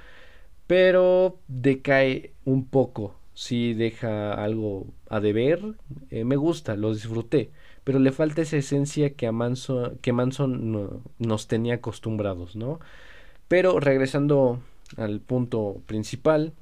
pero 0.66 1.38
decae 1.48 2.34
un 2.44 2.66
poco, 2.66 3.16
si 3.32 3.72
deja 3.72 4.34
algo 4.34 4.86
a 5.08 5.20
deber, 5.20 5.76
eh, 6.10 6.24
me 6.24 6.36
gusta, 6.36 6.76
lo 6.76 6.92
disfruté, 6.92 7.50
pero 7.82 7.98
le 7.98 8.12
falta 8.12 8.42
esa 8.42 8.58
esencia 8.58 9.14
que, 9.14 9.26
a 9.26 9.32
Manson, 9.32 9.98
que 10.02 10.12
nos 11.20 11.48
tenía 11.48 11.76
acostumbrados, 11.76 12.54
¿no? 12.54 12.80
Pero 13.48 13.80
regresando 13.80 14.60
al 14.98 15.20
punto 15.20 15.80
principal, 15.86 16.52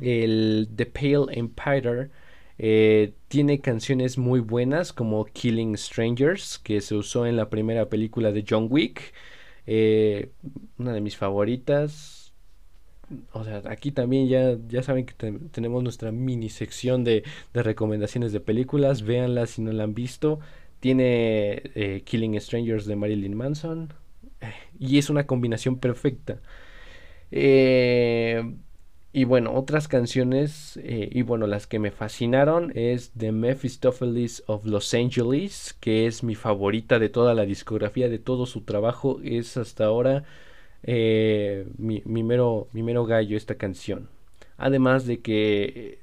el 0.00 0.68
The 0.74 0.86
Pale 0.86 1.26
Empire 1.38 2.10
eh, 2.58 3.14
tiene 3.28 3.60
canciones 3.60 4.18
muy 4.18 4.40
buenas 4.40 4.92
como 4.92 5.24
Killing 5.24 5.76
Strangers, 5.76 6.58
que 6.58 6.80
se 6.80 6.94
usó 6.94 7.26
en 7.26 7.36
la 7.36 7.50
primera 7.50 7.88
película 7.88 8.32
de 8.32 8.44
John 8.48 8.68
Wick. 8.70 9.12
Eh, 9.66 10.30
una 10.78 10.92
de 10.92 11.00
mis 11.00 11.16
favoritas. 11.16 12.32
O 13.32 13.44
sea, 13.44 13.62
aquí 13.66 13.92
también 13.92 14.28
ya, 14.28 14.56
ya 14.68 14.82
saben 14.82 15.06
que 15.06 15.14
tenemos 15.52 15.82
nuestra 15.82 16.10
mini 16.10 16.48
sección 16.48 17.04
de, 17.04 17.24
recomendaciones 17.52 18.32
de 18.32 18.40
películas. 18.40 19.02
Véanla 19.02 19.46
si 19.46 19.62
no 19.62 19.72
la 19.72 19.84
han 19.84 19.94
visto. 19.94 20.40
Tiene 20.80 21.62
eh, 21.74 22.02
Killing 22.04 22.40
Strangers 22.40 22.86
de 22.86 22.96
Marilyn 22.96 23.36
Manson. 23.36 23.92
Y 24.78 24.98
es 24.98 25.10
una 25.10 25.26
combinación 25.26 25.78
perfecta. 25.78 26.40
Eh, 27.30 28.42
y 29.14 29.22
bueno, 29.22 29.54
otras 29.54 29.86
canciones, 29.86 30.76
eh, 30.82 31.08
y 31.12 31.22
bueno, 31.22 31.46
las 31.46 31.68
que 31.68 31.78
me 31.78 31.92
fascinaron 31.92 32.72
es 32.74 33.12
The 33.16 33.30
Mephistopheles 33.30 34.42
of 34.48 34.66
Los 34.66 34.92
Angeles, 34.92 35.76
que 35.78 36.08
es 36.08 36.24
mi 36.24 36.34
favorita 36.34 36.98
de 36.98 37.08
toda 37.10 37.32
la 37.34 37.46
discografía, 37.46 38.08
de 38.08 38.18
todo 38.18 38.44
su 38.44 38.62
trabajo, 38.62 39.20
es 39.22 39.56
hasta 39.56 39.84
ahora 39.84 40.24
eh, 40.82 41.64
mi, 41.78 42.02
mero, 42.24 42.66
mi 42.72 42.82
mero 42.82 43.06
gallo 43.06 43.36
esta 43.36 43.54
canción. 43.54 44.08
Además 44.56 45.06
de 45.06 45.20
que 45.20 46.00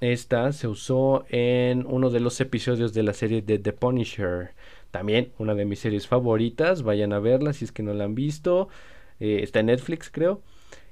esta 0.00 0.52
se 0.52 0.68
usó 0.68 1.24
en 1.30 1.84
uno 1.88 2.10
de 2.10 2.20
los 2.20 2.40
episodios 2.40 2.94
de 2.94 3.02
la 3.02 3.14
serie 3.14 3.42
de 3.42 3.58
The 3.58 3.72
Punisher. 3.72 4.50
También 4.92 5.32
una 5.38 5.56
de 5.56 5.64
mis 5.64 5.80
series 5.80 6.06
favoritas, 6.06 6.84
vayan 6.84 7.12
a 7.14 7.18
verla 7.18 7.52
si 7.52 7.64
es 7.64 7.72
que 7.72 7.82
no 7.82 7.94
la 7.94 8.04
han 8.04 8.14
visto. 8.14 8.68
Eh, 9.18 9.40
está 9.42 9.58
en 9.58 9.66
Netflix 9.66 10.08
creo. 10.08 10.40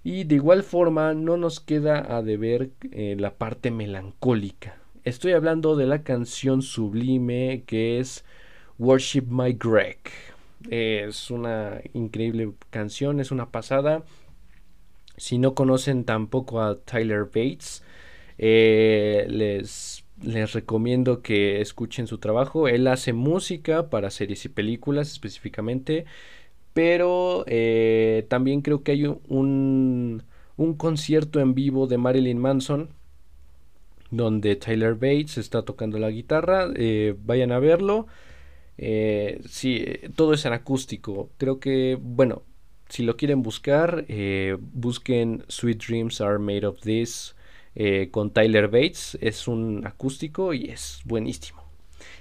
Y 0.04 0.24
de 0.24 0.34
igual 0.34 0.62
forma 0.62 1.14
no 1.14 1.36
nos 1.36 1.60
queda 1.60 2.16
a 2.16 2.22
deber 2.22 2.70
eh, 2.90 3.16
la 3.18 3.34
parte 3.34 3.70
melancólica. 3.70 4.76
Estoy 5.04 5.32
hablando 5.32 5.76
de 5.76 5.86
la 5.86 6.02
canción 6.02 6.62
sublime 6.62 7.62
que 7.66 8.00
es 8.00 8.24
Worship 8.78 9.26
My 9.28 9.52
Greg. 9.52 9.98
es 10.70 11.30
una 11.30 11.80
increíble 11.92 12.52
canción, 12.70 13.20
es 13.20 13.30
una 13.30 13.50
pasada. 13.50 14.04
Si 15.16 15.38
no 15.38 15.54
conocen 15.54 16.04
tampoco 16.04 16.60
a 16.60 16.78
Tyler 16.80 17.24
Bates, 17.24 17.84
eh, 18.38 19.26
les, 19.28 20.04
les 20.20 20.52
recomiendo 20.52 21.22
que 21.22 21.60
escuchen 21.60 22.06
su 22.08 22.18
trabajo. 22.18 22.66
Él 22.66 22.86
hace 22.88 23.12
música 23.12 23.88
para 23.88 24.10
series 24.10 24.44
y 24.44 24.48
películas 24.48 25.12
específicamente. 25.12 26.06
Pero 26.72 27.44
eh, 27.46 28.26
también 28.28 28.62
creo 28.62 28.82
que 28.82 28.92
hay 28.92 29.06
un, 29.06 30.22
un 30.56 30.74
concierto 30.74 31.40
en 31.40 31.54
vivo 31.54 31.86
de 31.86 31.98
Marilyn 31.98 32.38
Manson 32.38 32.90
donde 34.10 34.56
Tyler 34.56 34.94
Bates 34.94 35.38
está 35.38 35.62
tocando 35.62 35.98
la 35.98 36.10
guitarra. 36.10 36.68
Eh, 36.74 37.14
vayan 37.24 37.52
a 37.52 37.58
verlo. 37.58 38.06
Eh, 38.78 39.40
sí, 39.48 39.84
todo 40.14 40.34
es 40.34 40.44
en 40.44 40.52
acústico. 40.52 41.30
Creo 41.38 41.60
que, 41.60 41.98
bueno, 42.00 42.42
si 42.88 43.04
lo 43.04 43.16
quieren 43.16 43.42
buscar, 43.42 44.04
busquen 44.60 45.44
Sweet 45.48 45.82
Dreams 45.82 46.20
Are 46.20 46.38
Made 46.38 46.66
of 46.66 46.80
This 46.80 47.34
con 48.10 48.30
Tyler 48.32 48.68
Bates. 48.68 49.16
Es 49.22 49.48
un 49.48 49.86
acústico 49.86 50.52
y 50.52 50.66
es 50.66 51.00
buenísimo. 51.06 51.62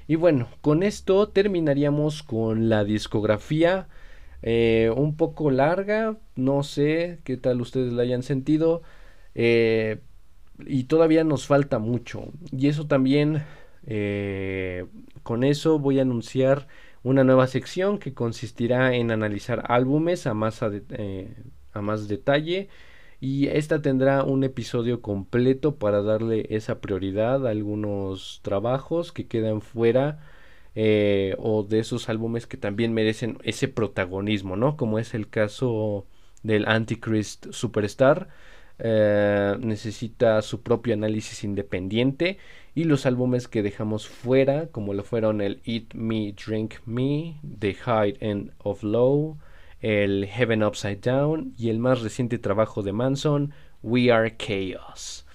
Y 0.08 0.16
bueno, 0.16 0.48
con 0.62 0.84
esto 0.84 1.28
terminaríamos 1.30 2.24
con 2.24 2.70
la 2.70 2.84
discografía 2.84 3.88
eh, 4.42 4.92
un 4.96 5.16
poco 5.16 5.52
larga, 5.52 6.18
no 6.36 6.64
sé 6.64 7.20
qué 7.24 7.38
tal 7.38 7.62
ustedes 7.62 7.94
la 7.94 8.04
hayan 8.04 8.24
sentido. 8.24 8.82
Eh, 9.36 10.02
y 10.66 10.86
todavía 10.86 11.24
nos 11.24 11.48
falta 11.48 11.80
mucho. 11.80 12.32
Y 12.52 12.68
eso 12.68 12.88
también, 12.88 13.44
eh, 13.86 14.86
con 15.24 15.44
eso 15.44 15.80
voy 15.80 16.00
a 16.00 16.04
anunciar 16.04 16.68
una 17.04 17.24
nueva 17.24 17.48
sección 17.48 17.98
que 18.00 18.14
consistirá 18.14 18.96
en 18.96 19.12
analizar 19.12 19.64
álbumes 19.68 20.28
a 20.28 20.34
más, 20.34 20.62
a, 20.64 20.72
más 21.82 22.08
detalle 22.08 22.70
y 23.20 23.48
esta 23.48 23.82
tendrá 23.82 24.24
un 24.24 24.44
episodio 24.44 25.02
completo 25.02 25.78
para 25.78 26.02
darle 26.02 26.48
esa 26.50 26.80
prioridad 26.82 27.46
a 27.48 27.52
algunos 27.52 28.40
trabajos 28.44 29.12
que 29.12 29.28
quedan 29.28 29.62
fuera 29.62 30.20
eh, 30.76 31.36
o 31.38 31.64
de 31.64 31.80
esos 31.80 32.10
álbumes 32.10 32.48
que 32.48 32.58
también 32.58 32.94
merecen 32.94 33.38
ese 33.44 33.68
protagonismo, 33.68 34.56
¿no? 34.56 34.78
Como 34.78 35.00
es 35.00 35.14
el 35.14 35.30
caso 35.30 36.06
del 36.44 36.68
Antichrist 36.68 37.52
Superstar. 37.52 38.30
Eh, 38.84 39.58
necesita 39.60 40.42
su 40.42 40.64
propio 40.64 40.96
análisis 40.96 41.44
independiente 41.44 42.40
y 42.74 42.86
los 42.86 43.06
álbumes 43.06 43.48
que 43.48 43.62
dejamos 43.62 44.08
fuera, 44.08 44.68
como 44.68 44.96
lo 44.96 45.04
fueron 45.04 45.42
el 45.42 45.62
Eat 45.66 45.94
Me, 45.94 46.34
Drink 46.34 46.76
Me, 46.86 47.40
The 47.60 47.76
High 47.76 48.18
End 48.22 48.54
of 48.58 48.82
Low, 48.82 49.38
el 49.82 50.26
Heaven 50.26 50.64
Upside 50.64 51.02
Down 51.02 51.54
y 51.58 51.70
el 51.70 51.78
más 51.78 52.02
reciente 52.02 52.40
trabajo 52.40 52.82
de 52.82 52.94
Manson, 52.94 53.54
We 53.84 54.12
Are 54.12 54.36
Chaos. 54.36 55.28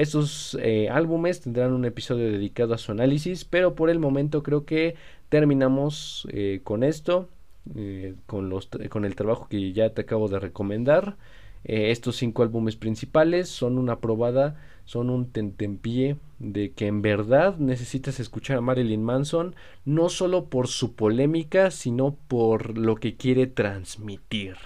Estos 0.00 0.56
eh, 0.62 0.88
álbumes 0.88 1.42
tendrán 1.42 1.74
un 1.74 1.84
episodio 1.84 2.32
dedicado 2.32 2.72
a 2.72 2.78
su 2.78 2.90
análisis, 2.90 3.44
pero 3.44 3.74
por 3.74 3.90
el 3.90 3.98
momento 3.98 4.42
creo 4.42 4.64
que 4.64 4.94
terminamos 5.28 6.26
eh, 6.30 6.62
con 6.64 6.84
esto, 6.84 7.28
eh, 7.74 8.14
con, 8.24 9.04
el 9.04 9.14
trabajo 9.14 9.46
que 9.50 9.74
ya 9.74 9.92
te 9.92 10.00
acabo 10.00 10.28
de 10.28 10.38
recomendar. 10.38 11.18
estos 11.64 12.16
cinco 12.16 12.42
álbumes 12.42 12.76
principales 12.76 13.50
son 13.50 13.76
una 13.76 14.00
probada, 14.00 14.58
son 14.86 15.10
un 15.10 15.30
tentempié 15.30 16.16
de 16.38 16.72
que 16.72 16.86
en 16.86 17.02
verdad 17.02 17.58
necesitas 17.58 18.20
escuchar 18.20 18.56
a 18.56 18.62
Marilyn 18.62 19.04
Manson, 19.04 19.54
no 19.84 20.08
solo 20.08 20.46
por 20.46 20.68
su 20.68 20.94
polémica, 20.94 21.70
sino 21.70 22.16
por 22.26 22.78
lo 22.78 22.94
que 22.94 23.16
quiere 23.16 23.46
transmitir. 23.46 24.56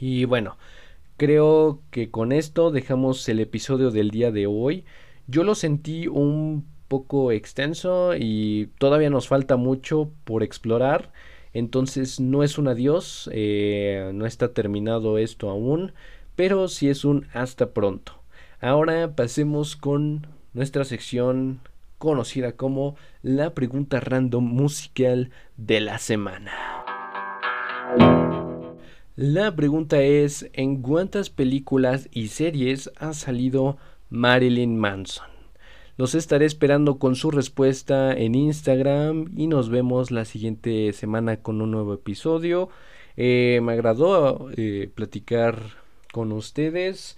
Y 0.00 0.24
bueno, 0.24 0.56
Creo 1.16 1.80
que 1.90 2.10
con 2.10 2.32
esto 2.32 2.72
dejamos 2.72 3.28
el 3.28 3.38
episodio 3.38 3.90
del 3.92 4.10
día 4.10 4.32
de 4.32 4.46
hoy. 4.46 4.84
Yo 5.28 5.44
lo 5.44 5.54
sentí 5.54 6.08
un 6.08 6.66
poco 6.88 7.30
extenso 7.30 8.14
y 8.18 8.70
todavía 8.78 9.10
nos 9.10 9.28
falta 9.28 9.56
mucho 9.56 10.10
por 10.24 10.42
explorar. 10.42 11.12
Entonces 11.52 12.18
no 12.18 12.42
es 12.42 12.58
un 12.58 12.66
adiós, 12.66 13.30
eh, 13.32 14.10
no 14.12 14.26
está 14.26 14.52
terminado 14.52 15.18
esto 15.18 15.50
aún, 15.50 15.92
pero 16.34 16.66
sí 16.66 16.88
es 16.88 17.04
un 17.04 17.28
hasta 17.32 17.70
pronto. 17.70 18.20
Ahora 18.60 19.14
pasemos 19.14 19.76
con 19.76 20.26
nuestra 20.52 20.84
sección 20.84 21.60
conocida 21.98 22.52
como 22.52 22.96
la 23.22 23.54
pregunta 23.54 24.00
random 24.00 24.44
musical 24.44 25.30
de 25.56 25.80
la 25.80 25.98
semana. 25.98 26.52
La 29.16 29.54
pregunta 29.54 30.02
es, 30.02 30.50
¿en 30.54 30.82
cuántas 30.82 31.30
películas 31.30 32.08
y 32.10 32.28
series 32.28 32.90
ha 32.96 33.12
salido 33.12 33.76
Marilyn 34.10 34.76
Manson? 34.76 35.28
Los 35.96 36.16
estaré 36.16 36.46
esperando 36.46 36.98
con 36.98 37.14
su 37.14 37.30
respuesta 37.30 38.12
en 38.12 38.34
Instagram 38.34 39.30
y 39.36 39.46
nos 39.46 39.68
vemos 39.68 40.10
la 40.10 40.24
siguiente 40.24 40.92
semana 40.92 41.36
con 41.36 41.62
un 41.62 41.70
nuevo 41.70 41.94
episodio. 41.94 42.70
Eh, 43.16 43.60
me 43.62 43.74
agradó 43.74 44.50
eh, 44.56 44.90
platicar 44.92 45.60
con 46.12 46.32
ustedes. 46.32 47.16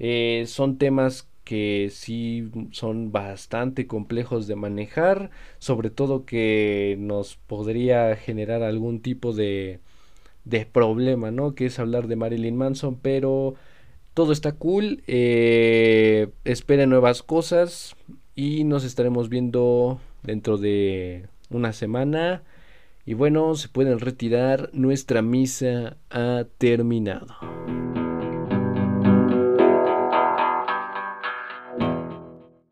Eh, 0.00 0.46
son 0.48 0.78
temas 0.78 1.28
que 1.44 1.90
sí 1.92 2.50
son 2.72 3.12
bastante 3.12 3.86
complejos 3.86 4.48
de 4.48 4.56
manejar, 4.56 5.30
sobre 5.60 5.90
todo 5.90 6.26
que 6.26 6.96
nos 6.98 7.36
podría 7.36 8.16
generar 8.16 8.64
algún 8.64 9.00
tipo 9.00 9.32
de 9.32 9.78
de 10.46 10.64
problema, 10.64 11.30
¿no? 11.30 11.54
Que 11.54 11.66
es 11.66 11.78
hablar 11.78 12.06
de 12.06 12.16
Marilyn 12.16 12.56
Manson, 12.56 12.96
pero 12.96 13.54
todo 14.14 14.32
está 14.32 14.52
cool. 14.52 15.02
Eh, 15.06 16.28
esperen 16.44 16.88
nuevas 16.88 17.22
cosas 17.22 17.94
y 18.34 18.64
nos 18.64 18.84
estaremos 18.84 19.28
viendo 19.28 20.00
dentro 20.22 20.56
de 20.56 21.26
una 21.50 21.74
semana. 21.74 22.42
Y 23.04 23.14
bueno, 23.14 23.54
se 23.56 23.68
pueden 23.68 24.00
retirar. 24.00 24.70
Nuestra 24.72 25.20
misa 25.20 25.96
ha 26.10 26.44
terminado. 26.58 27.85